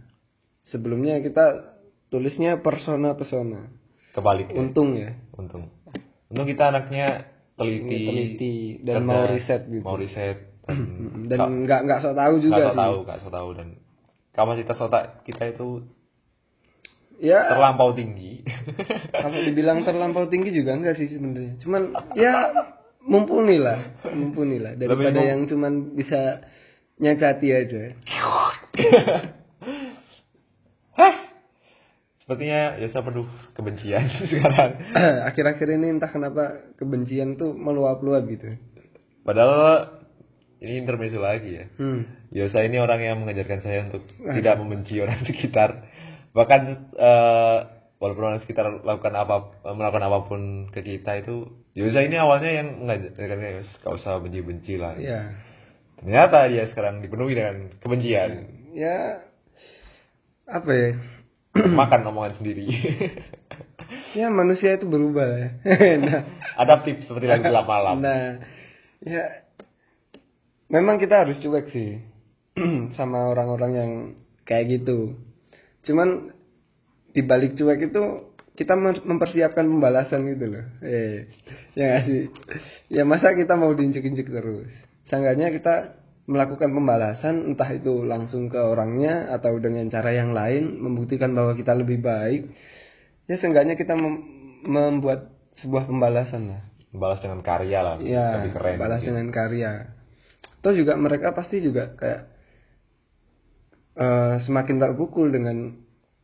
[0.71, 1.75] sebelumnya kita
[2.15, 3.67] tulisnya persona persona
[4.15, 4.55] Kebalik.
[4.55, 4.57] ya.
[4.63, 5.67] untung ya Untung.
[6.31, 7.27] Untung kita anaknya
[7.59, 7.91] teliti.
[7.91, 8.55] Ini teliti
[8.87, 9.83] dan mau riset gitu.
[9.83, 10.39] Mau riset.
[11.29, 13.69] Dan dan nggak nggak so tahu juga nggak so sih tahu, nggak so tahu dan
[14.33, 15.85] kapasitas otak kita itu
[17.21, 18.41] ya terlampau tinggi.
[19.25, 21.83] kalau dibilang terlampau tinggi juga enggak sih sebenarnya cuman
[22.17, 22.33] ya
[23.13, 26.41] mumpuni lah mumpuni lah daripada yang cuman bisa
[26.97, 27.83] nyacati aja
[32.25, 34.81] Sepertinya Yosa penuh kebencian sekarang.
[35.29, 38.57] Akhir-akhir ini entah kenapa kebencian tuh meluap-luap gitu.
[39.29, 40.01] Padahal
[40.65, 41.65] ini intermezzo lagi ya.
[41.77, 42.09] Hmm.
[42.33, 45.85] Yosa ini orang yang mengajarkan saya untuk tidak membenci orang sekitar.
[46.33, 46.61] Bahkan
[46.97, 47.59] eh,
[48.01, 50.41] walaupun orang sekitar lakukan apa melakukan apa pun
[50.73, 51.45] ke kita itu,
[51.77, 54.97] Yosa ini awalnya yang mengajarkan gak usah benci-benci lah.
[54.97, 55.45] Ya.
[56.01, 58.49] Ternyata dia sekarang dipenuhi dengan kebencian.
[58.73, 59.29] Ya
[60.45, 60.91] apa ya?
[61.81, 62.67] Makan omongan sendiri.
[64.15, 65.49] Ya manusia itu berubah ya.
[66.07, 66.23] nah,
[66.55, 67.99] Adaptif seperti lagu gelap malam.
[67.99, 68.39] Nah,
[69.03, 69.43] ya
[70.71, 71.99] memang kita harus cuek sih
[72.99, 73.91] sama orang-orang yang
[74.47, 75.19] kayak gitu.
[75.83, 76.31] Cuman
[77.11, 78.03] di balik cuek itu
[78.55, 80.65] kita mem- mempersiapkan pembalasan gitu loh.
[80.87, 81.27] Eh,
[81.75, 82.31] ya sih.
[82.91, 84.71] Ya masa kita mau diinjek-injek terus.
[85.11, 91.37] Seenggaknya kita melakukan pembalasan entah itu langsung ke orangnya atau dengan cara yang lain membuktikan
[91.37, 92.49] bahwa kita lebih baik.
[93.29, 94.25] Ya seenggaknya kita mem-
[94.65, 96.63] membuat sebuah pembalasan lah.
[96.95, 97.97] Balas dengan karya lah.
[98.01, 98.77] Iya, Lebih keren.
[98.81, 99.11] balas mungkin.
[99.13, 99.73] dengan karya.
[100.63, 102.21] Atau juga mereka pasti juga kayak
[104.01, 105.77] eh, semakin terpukul dengan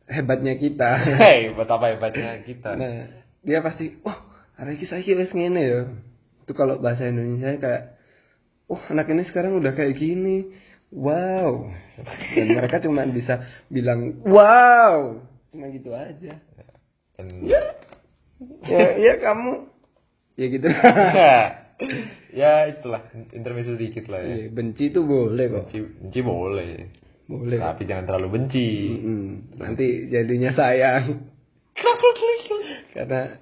[0.09, 0.89] hebatnya kita.
[1.21, 2.73] Hei, betapa hebatnya kita.
[2.75, 3.05] nah,
[3.41, 4.17] dia pasti, wah,
[4.57, 5.81] hari ini saya ngene ya.
[6.45, 7.83] Itu kalau bahasa Indonesia kayak,
[8.71, 10.47] wah anak ini sekarang udah kayak gini.
[10.91, 11.71] Wow.
[12.35, 15.19] Dan mereka cuma bisa bilang, wow.
[15.51, 16.39] Cuma gitu aja.
[17.19, 17.61] Dan- Ya,
[18.65, 19.67] ya, ya kamu.
[20.39, 20.67] Ya gitu.
[22.41, 24.33] ya itulah intermezzo sedikit lah ya.
[24.35, 25.67] Iya, benci itu boleh kok.
[25.67, 26.73] Benci, benci boleh.
[27.27, 27.59] Boleh.
[27.59, 28.67] Tapi jangan terlalu benci.
[28.99, 31.27] Mm, nanti jadinya sayang.
[32.91, 33.39] Karena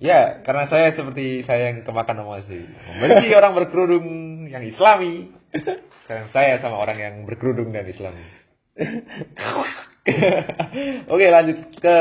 [0.00, 2.64] Ya, karena saya seperti saya yang kemakan sih.
[2.64, 4.08] Membenci orang berkerudung
[4.50, 5.30] yang islami.
[6.04, 8.22] Sekarang saya sama orang yang berkerudung dan islami.
[11.12, 11.96] Oke, lanjut ke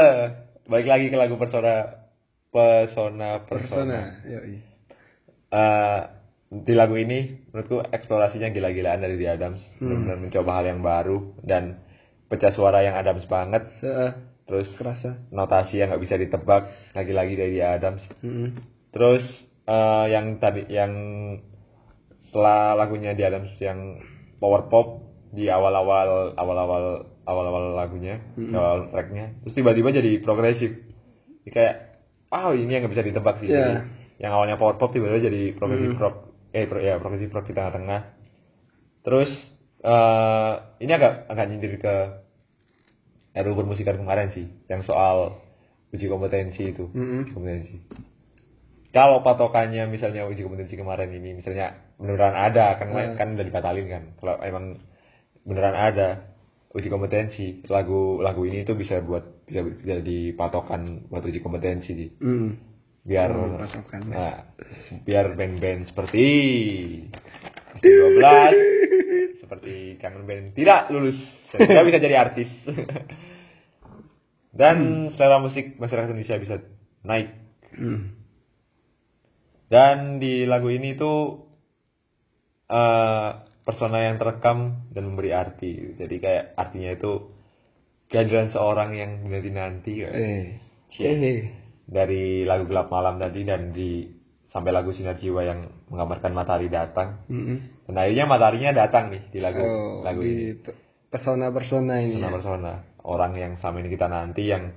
[0.65, 2.05] balik lagi ke lagu persona
[2.49, 3.45] pesona persona.
[3.45, 4.55] persona, yoi.
[5.49, 5.99] Eh,
[6.49, 9.61] di lagu ini menurutku eksplorasinya gila-gilaan dari The Adams.
[9.77, 11.77] Benar-benar mencoba hal yang baru dan
[12.25, 13.69] pecah suara yang Adams banget.
[13.81, 15.29] Se- Terus kerasa.
[15.29, 18.01] notasi yang nggak bisa ditebak lagi-lagi dari The Adams.
[18.25, 18.57] Mm-mm.
[18.89, 19.21] Terus
[19.69, 20.93] eh, yang tadi yang
[22.29, 24.05] setelah lagunya The Adams yang
[24.37, 25.01] power pop
[25.33, 26.83] di awal-awal awal-awal
[27.25, 28.21] awal-awal lagunya,
[28.53, 30.73] awal tracknya, terus tiba-tiba jadi progresif.
[31.45, 31.75] Jadi kayak,
[32.29, 33.49] oh ini yang nggak bisa ditebak sih.
[33.49, 33.73] Jadi,
[34.21, 36.15] yang awalnya power pop tiba-tiba jadi progresif rock,
[36.53, 38.01] eh pro- ya progresif rock di tengah-tengah.
[39.05, 39.29] Terus
[39.79, 41.95] eh ini agak agak nyindir ke
[43.37, 45.37] RU permusikan kemarin sih, yang soal
[45.93, 47.25] uji kompetensi itu, Mm-mm.
[47.25, 47.75] uji kompetensi.
[48.89, 54.03] Kalau patokannya misalnya uji kompetensi kemarin ini misalnya beneran ada kan kan udah dibatalin kan.
[54.17, 54.79] Kalau emang
[55.43, 56.31] beneran ada
[56.71, 62.09] uji kompetensi, lagu lagu ini tuh bisa buat bisa jadi patokan buat uji kompetensi sih.
[62.23, 62.49] Mm.
[63.03, 64.01] Biar Oh, patokan.
[64.07, 64.47] nah,
[65.03, 66.25] biar band-band seperti
[67.81, 71.17] 12 seperti kangen band tidak lulus
[71.51, 72.49] tidak bisa jadi artis.
[74.49, 76.55] Dan selera musik masyarakat Indonesia bisa
[77.03, 77.35] naik
[77.69, 78.17] Mm.
[79.69, 81.48] dan di lagu ini tuh
[82.69, 85.93] eh persona yang terekam dan memberi arti.
[85.93, 87.11] Jadi kayak artinya itu
[88.07, 90.57] kehadiran seorang yang nanti nanti Eh.
[90.97, 91.37] Eh.
[91.85, 94.09] dari lagu gelap malam tadi dan di
[94.49, 95.59] sampai lagu sinar jiwa yang
[95.89, 97.21] menggambarkan matahari datang.
[97.29, 97.85] Mm-mm.
[97.85, 100.33] Dan akhirnya mataharinya datang nih di lagu Oh, lagu ini.
[100.33, 100.77] di pe-
[101.09, 102.17] persona-persona ini.
[102.17, 102.33] Persona ya.
[102.33, 102.71] persona
[103.05, 104.73] orang yang sama ini kita nanti yang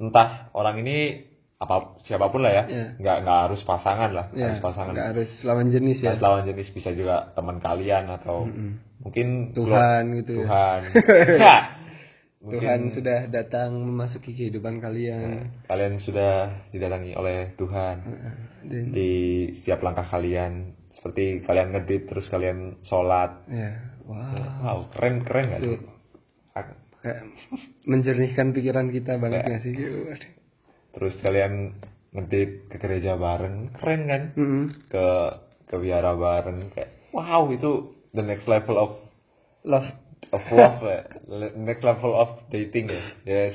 [0.00, 1.28] entah orang ini
[1.62, 2.86] apa siapa pun lah ya, Iya.
[2.98, 4.92] nggak nggak harus pasangan lah, nggak Ya, harus pasangan.
[4.92, 6.10] nggak harus lawan jenis ya.
[6.10, 8.50] Mas lawan jenis bisa juga teman kalian atau
[8.98, 9.70] mungkin Tuhan
[10.02, 10.38] keluar- gitu ya.
[10.42, 10.80] Tuhan.
[11.46, 11.56] Ya.
[12.42, 15.54] Mungkin Tuhan sudah datang memasuki kehidupan kalian.
[15.64, 18.02] kalian sudah didatangi oleh Tuhan
[18.66, 19.10] Dan, di
[19.56, 20.74] setiap langkah kalian.
[20.92, 23.46] Seperti kalian ngedit terus kalian sholat.
[23.46, 24.34] ya, wow.
[24.60, 25.78] Wow, keren keren gak sih?
[27.84, 29.74] Menjernihkan pikiran kita banget nggak sih?
[30.92, 31.72] Terus kalian
[32.12, 34.22] ngedit ke gereja bareng, keren kan?
[34.36, 34.64] Mm-mm.
[34.92, 35.06] Ke
[35.66, 38.90] ke wihara bareng, kayak wow itu the next level of
[39.62, 39.88] Love.
[40.32, 41.00] of love ya.
[41.54, 43.54] Next level of dating ya yes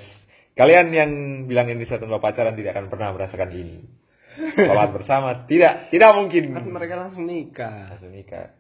[0.54, 1.12] kalian yang
[1.46, 3.78] bilang Indonesia tanpa pacaran tidak akan pernah merasakan ini
[4.56, 7.92] sholat bersama tidak tidak mungkin Kan mereka langsung nikah.
[7.92, 8.54] langsung nikah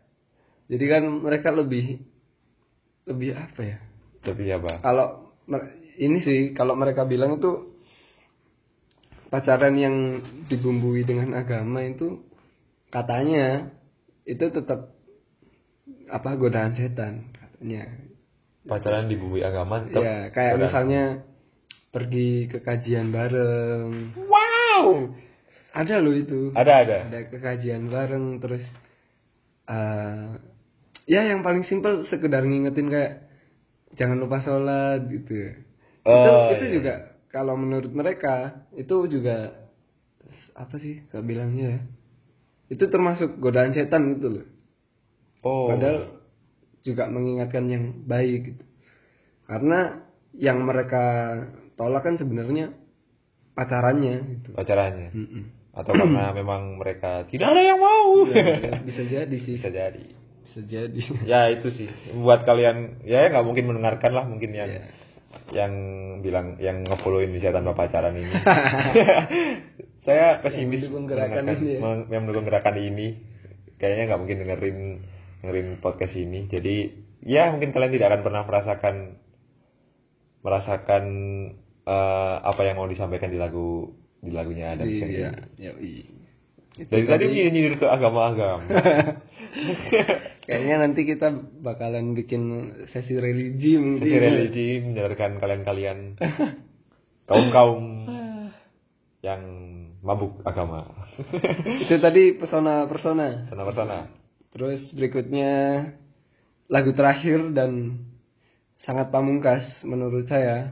[0.67, 2.03] Jadi kan mereka lebih
[3.07, 3.77] lebih apa ya?
[4.19, 5.37] tapi apa Kalau
[5.97, 7.76] ini sih kalau mereka bilang itu
[9.27, 9.95] pacaran yang
[10.47, 12.23] dibumbui dengan agama itu
[12.87, 13.71] katanya
[14.23, 14.95] itu tetap
[16.07, 17.83] apa godaan setan katanya.
[18.63, 20.63] pacaran dibumbui agama tetap Ya, kayak godaan.
[20.63, 21.03] misalnya
[21.89, 25.11] pergi ke kajian bareng Wow.
[25.71, 26.97] ada loh itu Ada ada.
[27.07, 28.63] ada kekajian bareng terus
[29.67, 30.27] eh
[31.05, 33.27] ya yang paling simpel sekedar ngingetin kayak
[33.95, 36.71] jangan lupa sholat gitu itu Oh, itu iya.
[36.71, 36.93] juga
[37.29, 39.67] kalau menurut mereka itu juga
[40.53, 41.81] apa sih kak bilangnya ya
[42.67, 44.47] itu termasuk godaan setan gitu loh
[45.45, 45.69] Oh.
[45.69, 46.17] padahal
[46.81, 48.63] juga mengingatkan yang baik gitu
[49.45, 50.01] karena
[50.33, 51.03] yang mereka
[51.77, 52.73] tolak kan sebenarnya
[53.53, 55.09] pacarannya gitu pacarannya.
[55.13, 55.43] Mm-mm.
[55.71, 58.25] Atau karena memang mereka tidak ada yang mau.
[58.27, 60.03] Ya, bisa jadi sih Bisa jadi.
[60.41, 61.85] bisa jadi Ya itu sih.
[62.17, 64.89] Buat kalian ya nggak mungkin mendengarkan lah mungkin yang Iya.
[65.51, 65.73] Yang
[66.23, 68.31] bilang yang ngefollow Indonesia tanpa pacaran ini.
[70.07, 71.79] Saya pesimis Yang mendukung gerakan ini ya.
[72.07, 73.07] yang mendukung gerakan ini.
[73.77, 74.77] Kayaknya nggak mungkin dengerin
[75.43, 76.47] dengerin podcast ini.
[76.47, 76.75] Jadi
[77.27, 78.95] ya mungkin kalian tidak akan pernah merasakan
[80.47, 81.03] merasakan
[81.83, 83.91] eh, apa yang mau disampaikan di lagu
[84.23, 85.71] di lagunya Adam Iya, ya,
[86.77, 88.63] Itu Dari tadi nyindir ke agama-agama.
[90.47, 91.27] Kayaknya nanti kita
[91.59, 94.07] bakalan bikin sesi religi mungkin.
[94.07, 95.97] Sisi religi menyadarkan kalian-kalian
[97.27, 97.83] kaum-kaum
[99.19, 99.41] yang
[99.99, 100.87] mabuk agama.
[101.83, 103.51] Itu tadi pesona-persona.
[103.51, 103.97] Persona-persona.
[104.55, 105.83] Terus berikutnya
[106.71, 108.03] lagu terakhir dan
[108.83, 110.71] sangat pamungkas menurut saya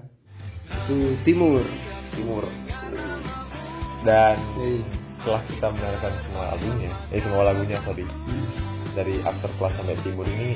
[0.85, 1.63] itu Timur.
[2.13, 2.45] Timur.
[4.05, 4.85] Dan Yoi.
[5.19, 8.05] setelah kita mendengarkan semua albumnya, eh semua lagunya sorry,
[8.95, 10.55] dari After Class sampai Timur ini,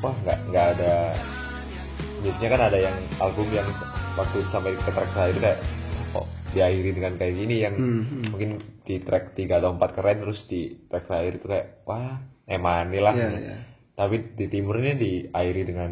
[0.00, 0.94] wah nggak nggak ada.
[2.20, 3.68] Biasanya kan ada yang album yang
[4.16, 5.58] waktu sampai ke track terakhir kayak
[6.10, 8.24] kok diakhiri dengan kayak gini yang Hmm, hmm.
[8.34, 8.50] mungkin
[8.82, 13.14] di track 3 atau 4 keren terus di track terakhir itu kayak wah emani lah.
[13.14, 13.56] Iya, iya.
[13.94, 15.90] Tapi di Timur ini diakhiri dengan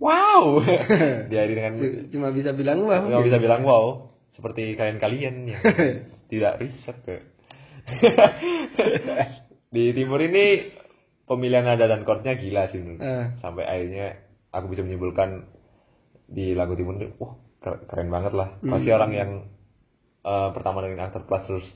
[0.00, 0.62] wow,
[1.30, 1.74] diakhiri dengan
[2.08, 3.02] Cuma bisa bilang wah.
[3.02, 4.10] nggak bisa bilang wow
[4.40, 5.60] seperti kalian-kalian yang
[6.32, 7.16] tidak riset ke
[9.70, 10.74] di timur ini
[11.24, 13.00] pemilihan nada dan chordnya gila sih menurut.
[13.00, 13.26] Eh.
[13.38, 14.06] sampai akhirnya
[14.50, 15.46] aku bisa menyimpulkan
[16.26, 19.30] di lagu timur ini wah ker- keren banget lah pasti orang yang
[20.20, 21.66] eh, pertama dengan aktor plus terus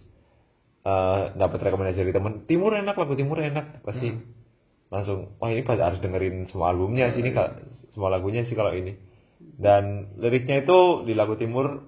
[0.83, 4.11] eh, dapat rekomendasi dari temen timur enak lagu timur enak pasti
[4.87, 7.63] langsung wah ini pas harus dengerin semua albumnya sih ini Kak.
[7.91, 8.95] semua lagunya sih kalau ini
[9.55, 11.87] dan liriknya itu di lagu timur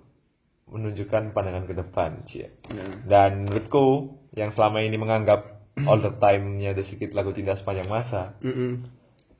[0.67, 3.03] menunjukkan pandangan ke depan sih Nah.
[3.07, 3.87] dan menurutku
[4.35, 8.89] yang selama ini menganggap all the time-nya The Secret lagu cinta sepanjang masa Mm-mm.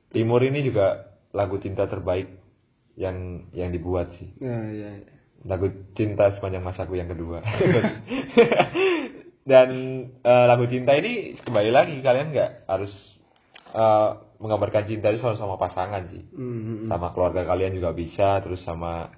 [0.07, 2.29] Timur ini juga lagu cinta terbaik
[2.93, 5.09] yang yang dibuat sih Ya, ya, ya.
[5.45, 7.41] lagu cinta sepanjang masaku yang kedua
[9.49, 9.69] dan
[10.11, 12.91] eh, lagu cinta ini kembali lagi kalian nggak harus
[13.71, 16.85] eh, menggambarkan cinta itu selalu sama pasangan sih Mm-mm.
[16.85, 19.09] sama keluarga kalian juga bisa terus sama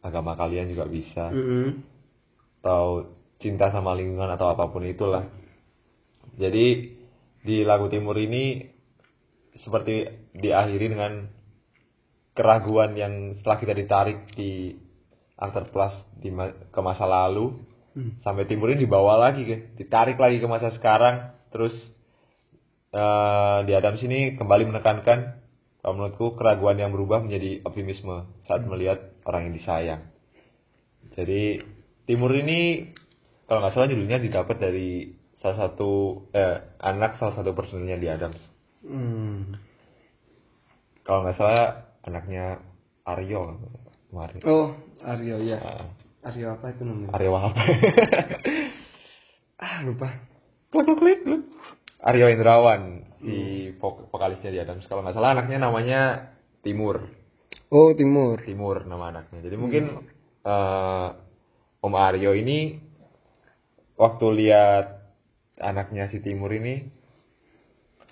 [0.00, 1.80] agama kalian juga bisa Mm-mm.
[2.62, 3.08] atau
[3.40, 5.26] cinta sama lingkungan atau apa pun itulah
[6.34, 6.66] jadi
[7.44, 8.64] di lagu timur ini
[9.62, 11.30] seperti diakhiri dengan
[12.34, 14.74] keraguan yang setelah kita ditarik di
[15.38, 17.54] After Plus di ma- ke masa lalu
[17.94, 18.18] Hmm.
[18.26, 21.70] sampai timur ini dibawa lagi ke ditarik lagi ke masa sekarang terus
[22.90, 25.38] eh, di Adam sini kembali menekankan
[25.78, 30.02] kalau menurutku keraguan yang berubah menjadi optimisme saat melihat orang yang disayang
[31.14, 31.62] jadi
[32.10, 32.90] timur ini
[33.46, 35.14] kalau nggak salah judulnya didapat dari
[35.44, 35.90] salah satu
[36.32, 38.40] eh, anak salah satu personilnya di Adams
[38.80, 39.60] Hmm.
[41.02, 42.64] kalau nggak salah anaknya
[43.02, 43.60] Aryo
[44.08, 45.56] kemarin Oh, Aryo ya.
[45.56, 45.84] Ah,
[46.24, 47.12] Aryo apa itu namanya?
[47.12, 47.52] Aryo Wahab
[49.56, 50.08] Ah, lupa.
[50.68, 51.42] klik klik klik.
[52.00, 53.36] Aryo Indrawan si
[53.76, 56.00] vok- vokalisnya di Adams kalau nggak salah anaknya namanya
[56.60, 57.08] Timur
[57.68, 58.36] Oh, Timur.
[58.40, 59.84] Timur nama anaknya jadi mungkin
[60.44, 61.08] eh,
[61.80, 62.80] Om Aryo ini
[63.96, 64.93] waktu lihat
[65.58, 66.90] anaknya si Timur ini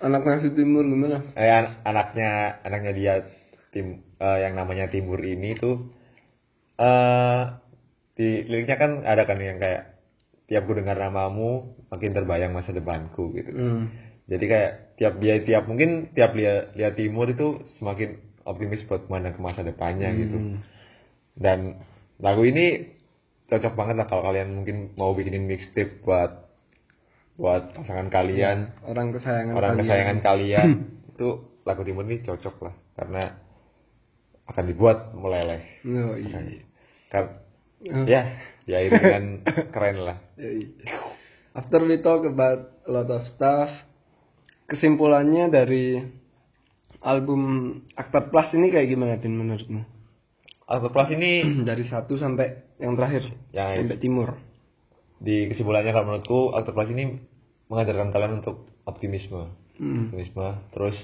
[0.03, 1.31] Anak nasi Timur gimana?
[1.37, 3.13] eh an- anaknya anaknya dia
[3.71, 5.87] tim eh, yang namanya Timur ini tuh
[6.75, 7.41] eh
[8.13, 9.95] di liriknya kan ada kan yang kayak
[10.45, 13.89] tiap ku dengar namamu makin terbayang masa depanku gitu Hmm.
[14.27, 19.39] jadi kayak tiap dia tiap mungkin tiap lihat lihat Timur itu semakin optimis buat memandang
[19.39, 20.57] ke masa depannya gitu Hmm.
[21.39, 21.79] dan
[22.19, 22.91] lagu ini
[23.47, 26.42] cocok banget lah kalau kalian mungkin mau bikinin mixtape buat
[27.33, 29.81] buat pasangan kalian Orang kesayangan orang kalian.
[29.81, 30.67] kesayangan kalian
[31.09, 31.27] itu
[31.63, 33.23] lagu timur ini cocok lah karena
[34.45, 36.61] akan dibuat meleleh Oh, iya.
[37.09, 37.25] kan
[37.83, 38.07] Oh.
[38.07, 39.43] ya ya itu dengan
[39.75, 40.71] keren lah Iya.
[41.51, 43.67] After we talk about a lot of stuff,
[44.65, 45.99] kesimpulannya dari
[46.99, 47.41] album
[47.93, 49.83] Aktor Plus ini kayak gimana Din menurutmu?
[50.65, 54.39] Aktor Plus ini dari satu sampai yang terakhir yang sampai timur.
[55.23, 57.15] Di kesimpulannya kalau menurutku aktor Plus ini
[57.71, 59.55] mengajarkan kalian untuk optimisme.
[59.79, 60.11] Hmm.
[60.11, 60.47] Optimisme.
[60.75, 60.97] Terus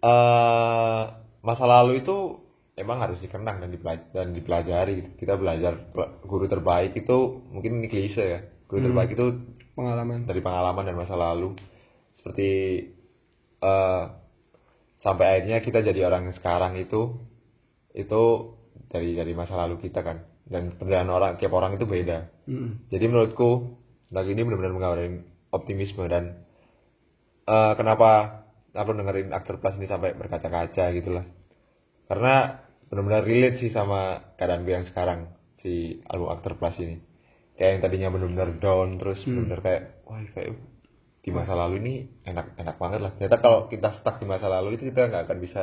[0.00, 1.02] eh
[1.44, 2.40] masa lalu itu
[2.78, 4.96] emang harus dikenang dan dipelajari, dan dipelajari.
[5.20, 5.92] Kita belajar
[6.24, 8.40] guru terbaik itu mungkin ini klise ya.
[8.64, 9.26] Guru terbaik itu
[9.76, 10.26] Pengalaman.
[10.26, 11.54] dari pengalaman dan masa lalu
[12.18, 12.48] seperti
[13.62, 14.04] eh
[14.98, 17.22] sampai akhirnya kita jadi orang yang sekarang itu
[17.94, 18.22] itu
[18.90, 22.28] dari dari masa lalu kita kan dan perjalanan orang tiap orang itu beda.
[22.48, 22.84] Hmm.
[22.88, 23.76] jadi menurutku
[24.08, 25.14] lagu ini benar-benar menggambarin
[25.52, 26.44] optimisme dan
[27.44, 31.28] eh kenapa aku dengerin aktor plus ini sampai berkaca-kaca gitu lah
[32.08, 35.28] karena benar-benar relate sih sama keadaan gue yang sekarang
[35.60, 37.04] si album aktor plus ini.
[37.60, 40.56] Kayak yang tadinya benar-benar down terus benar-benar kayak wah kayak
[41.20, 41.94] di masa lalu ini
[42.24, 43.12] enak enak banget lah.
[43.20, 45.62] Ternyata kalau kita stuck di masa lalu itu kita nggak akan bisa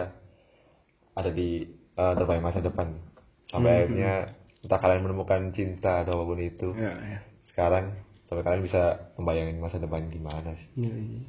[1.18, 2.94] ada di eh, terbaik masa depan.
[3.50, 7.20] Sampai akhirnya entah kalian menemukan cinta atau apa pun itu Ya, ya.
[7.48, 7.94] sekarang
[8.26, 8.82] sampai kalian bisa
[9.16, 11.22] membayangin masa depan gimana sih Ya, ya.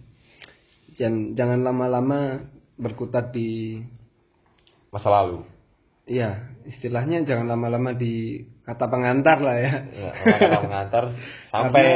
[0.97, 3.81] Jangan, jangan lama-lama berkutat di
[4.89, 5.45] masa lalu
[6.07, 9.75] Iya, istilahnya jangan lama-lama di kata pengantar lah ya.
[9.91, 11.05] ya, kata mengantar
[11.53, 11.87] sampai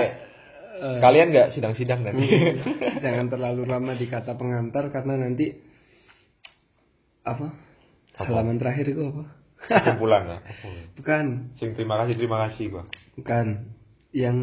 [0.80, 2.26] kalian nggak sidang-sidang nanti
[2.99, 5.53] jangan terlalu lama di kata pengantar karena nanti
[7.22, 7.53] apa?
[8.16, 9.24] Halaman terakhir itu apa?
[9.61, 10.40] Kesimpulan lah
[11.00, 12.84] Bukan, sing terima kasih terima kasih gua
[13.16, 13.72] bukan.
[14.11, 14.38] Yang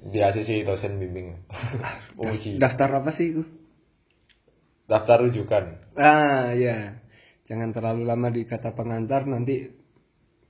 [0.00, 1.36] di ACC dosen bimbing
[2.16, 3.42] uji daftar apa sih itu?
[4.86, 6.98] daftar rujukan Ah, ya.
[7.44, 9.68] Jangan terlalu lama di kata pengantar nanti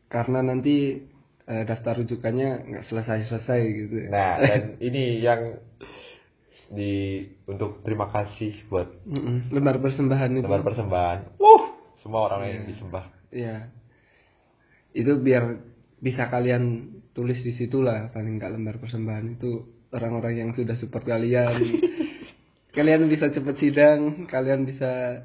[0.07, 1.01] karena nanti
[1.45, 3.97] eh, daftar rujukannya nggak selesai-selesai gitu.
[4.09, 5.59] nah dan ini yang
[6.71, 10.45] di untuk terima kasih buat Mm-mm, Lembar persembahan itu.
[10.47, 11.65] lembar persembahan uh
[12.01, 13.71] semua orang yang disembah Iya.
[14.91, 15.63] Itu biar
[16.03, 21.07] bisa kalian tulis di situ lah paling nggak lembar persembahan itu orang-orang yang sudah support
[21.07, 21.79] kalian.
[22.77, 25.23] kalian bisa cepat sidang, kalian bisa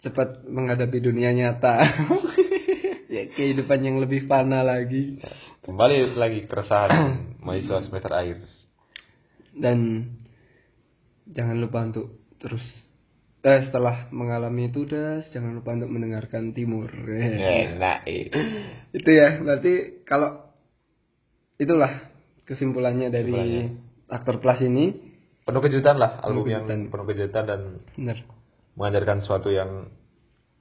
[0.00, 1.76] cepat menghadapi dunia nyata.
[3.16, 5.22] ya kehidupan yang lebih fana lagi
[5.64, 6.90] kembali lagi keresahan
[7.44, 8.44] mahasiswa semester akhir
[9.56, 10.10] dan
[11.30, 12.62] jangan lupa untuk terus
[13.46, 16.90] eh setelah mengalami itu udah jangan lupa untuk mendengarkan timur.
[16.90, 18.26] enak eh.
[18.98, 20.50] itu ya berarti kalau
[21.54, 22.10] itulah
[22.42, 23.64] kesimpulannya dari Kesimpulannya.
[24.10, 24.84] aktor plus ini
[25.46, 26.80] penuh kejutan lah album Penuh yang kejutan.
[26.90, 27.60] penuh kejutan dan
[27.94, 28.18] benar
[28.74, 29.70] mengajarkan sesuatu yang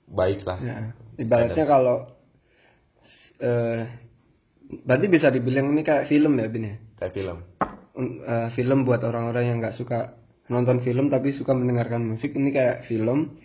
[0.06, 0.76] baik lah ya
[1.18, 2.06] ibaratnya kalau
[3.42, 3.82] eh
[4.86, 7.38] berarti bisa dibilang ini kayak film ya bin ya kayak film
[7.98, 12.34] eh, film buat orang-orang yang nggak suka nonton film tapi suka mendengarkan musik.
[12.34, 13.38] Ini kayak film.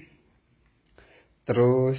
[1.45, 1.99] Terus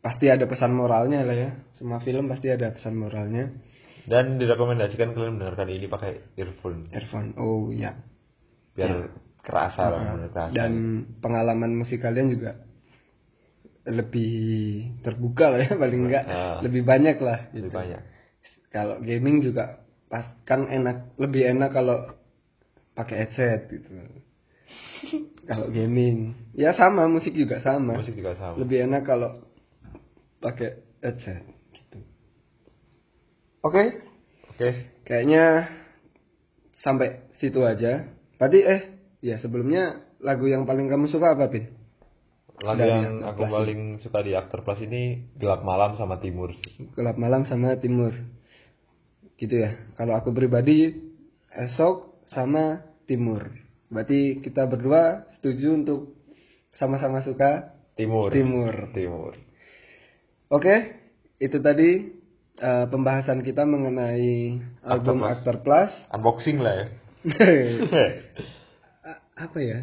[0.00, 1.50] pasti ada pesan moralnya lah ya.
[1.76, 3.50] Semua film pasti ada pesan moralnya.
[4.04, 6.92] Dan direkomendasikan kalian mendengarkan ini pakai earphone.
[6.92, 7.32] Earphone.
[7.40, 7.96] Oh iya.
[8.76, 9.08] Biar
[9.44, 10.00] kerasa lah
[10.32, 12.64] kerasa dan pengalaman musik kalian juga
[13.84, 14.32] lebih
[15.04, 16.24] terbuka lah ya paling enggak.
[16.24, 16.58] Ah.
[16.64, 18.00] lebih banyak lah lebih banyak.
[18.72, 22.13] Kalau gaming juga pas kan enak lebih enak kalau
[22.94, 23.90] pakai headset gitu.
[25.44, 28.00] Kalau gaming ya sama musik juga sama.
[28.00, 28.56] Musik juga sama.
[28.56, 29.30] Lebih enak kalau
[30.40, 31.98] pakai headset gitu.
[33.60, 34.00] Oke?
[34.54, 34.68] Oke.
[35.04, 35.68] Kayaknya
[36.80, 38.08] sampai situ aja.
[38.40, 38.80] Tadi eh
[39.20, 41.68] ya sebelumnya lagu yang paling kamu suka apa pin?
[42.62, 46.54] Lagu Dari yang aku Plus paling suka di aktor plus ini gelap malam sama timur.
[46.94, 48.14] Gelap malam sama timur.
[49.36, 49.74] Gitu ya.
[49.98, 50.94] Kalau aku pribadi
[51.50, 53.52] esok sama timur.
[53.92, 56.00] Berarti kita berdua setuju untuk
[56.74, 58.32] sama-sama suka timur.
[58.32, 58.74] timur.
[58.90, 59.32] Timur.
[60.50, 61.04] Oke
[61.38, 61.90] itu tadi
[62.58, 65.32] eh, pembahasan kita mengenai album Plus.
[65.36, 65.92] Actor Plus.
[66.14, 66.86] Unboxing lah ya.
[69.44, 69.80] Apa ya?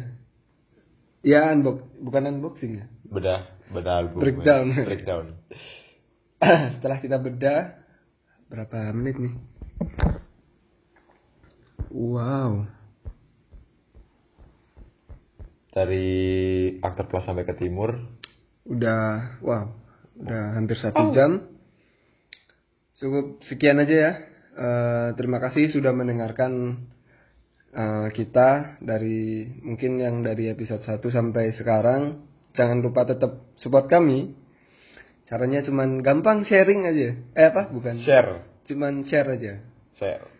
[1.22, 2.86] Ya unbox bukan unboxing ya?
[3.06, 3.40] Bedah
[3.70, 4.20] bedah album.
[4.20, 4.66] Breakdown.
[4.74, 5.26] breakdown.
[6.78, 7.78] Setelah kita bedah
[8.50, 9.34] berapa menit nih
[11.92, 12.64] wow.
[15.72, 16.08] Dari
[16.80, 17.96] aktor plus sampai ke timur.
[18.68, 19.72] Udah wow.
[20.20, 21.48] Udah hampir satu jam.
[22.96, 24.12] Cukup sekian aja ya.
[24.52, 26.84] Eh, terima kasih sudah mendengarkan
[27.72, 32.28] eh, kita dari mungkin yang dari episode 1 sampai sekarang.
[32.52, 34.36] Jangan lupa tetap support kami.
[35.24, 37.16] Caranya cuman gampang sharing aja.
[37.32, 37.72] Eh apa?
[37.72, 38.04] Bukan.
[38.04, 38.44] Share.
[38.68, 39.64] Cuman share aja.
[39.96, 40.31] Share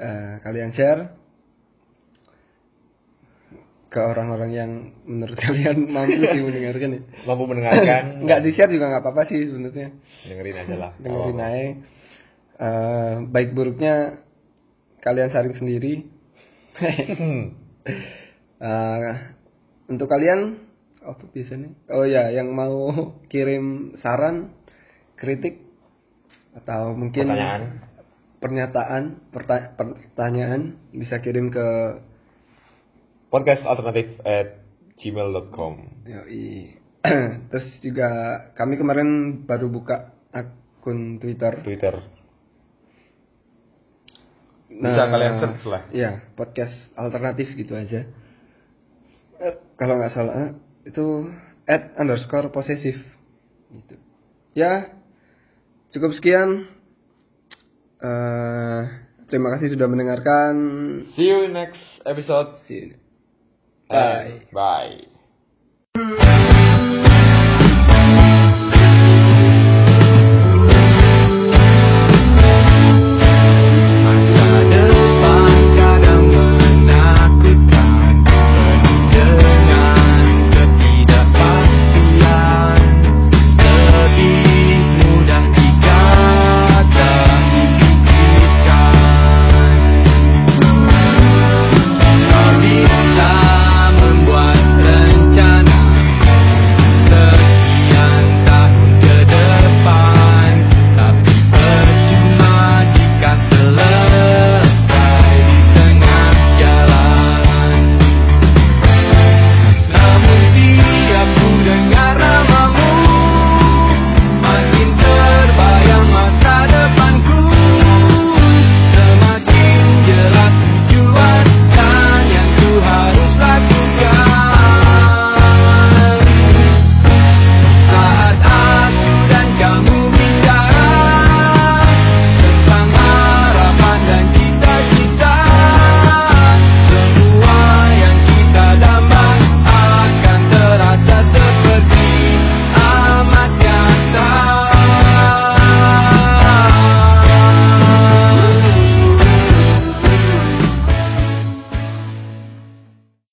[0.00, 1.12] Eh, kalian share
[3.90, 4.70] ke orang-orang yang
[5.04, 7.00] menurut kalian mampu sih mendengarkan ya.
[7.28, 8.02] Mampu mendengarkan.
[8.24, 9.88] Nggak di share juga nggak apa-apa sih sebenarnya.
[10.24, 10.92] dengerin aja lah.
[10.96, 11.52] Dengerin Apa-apa.
[11.52, 11.68] aja.
[12.60, 13.94] Eh, baik buruknya
[15.04, 16.08] kalian saring sendiri.
[18.60, 19.12] Eh,
[19.88, 20.60] untuk kalian
[21.00, 21.72] apa biasanya?
[21.88, 22.92] Oh ya, yang mau
[23.32, 24.52] kirim saran,
[25.16, 25.64] kritik
[26.52, 27.89] atau mungkin Pertanyaan.
[28.40, 31.66] Pernyataan, perta- pertanyaan bisa kirim ke
[33.30, 34.58] Podcast alternatif at
[34.98, 36.02] gmail.com.
[36.02, 36.74] Yoi.
[37.54, 38.08] Terus juga
[38.58, 41.62] kami kemarin baru buka akun Twitter.
[41.62, 41.94] Twitter.
[44.66, 45.82] Bisa kalian search lah.
[45.94, 48.10] Iya, podcast alternatif gitu aja.
[49.38, 51.30] Eh, kalau nggak salah itu
[51.70, 52.98] at underscore posesif.
[53.70, 53.94] Gitu.
[54.58, 54.90] Ya,
[55.94, 56.66] cukup sekian.
[58.00, 58.88] Uh,
[59.28, 60.52] terima kasih sudah mendengarkan.
[61.12, 62.56] See you in next episode.
[62.64, 63.00] See you.
[63.92, 64.48] Bye.
[65.94, 66.29] Bye.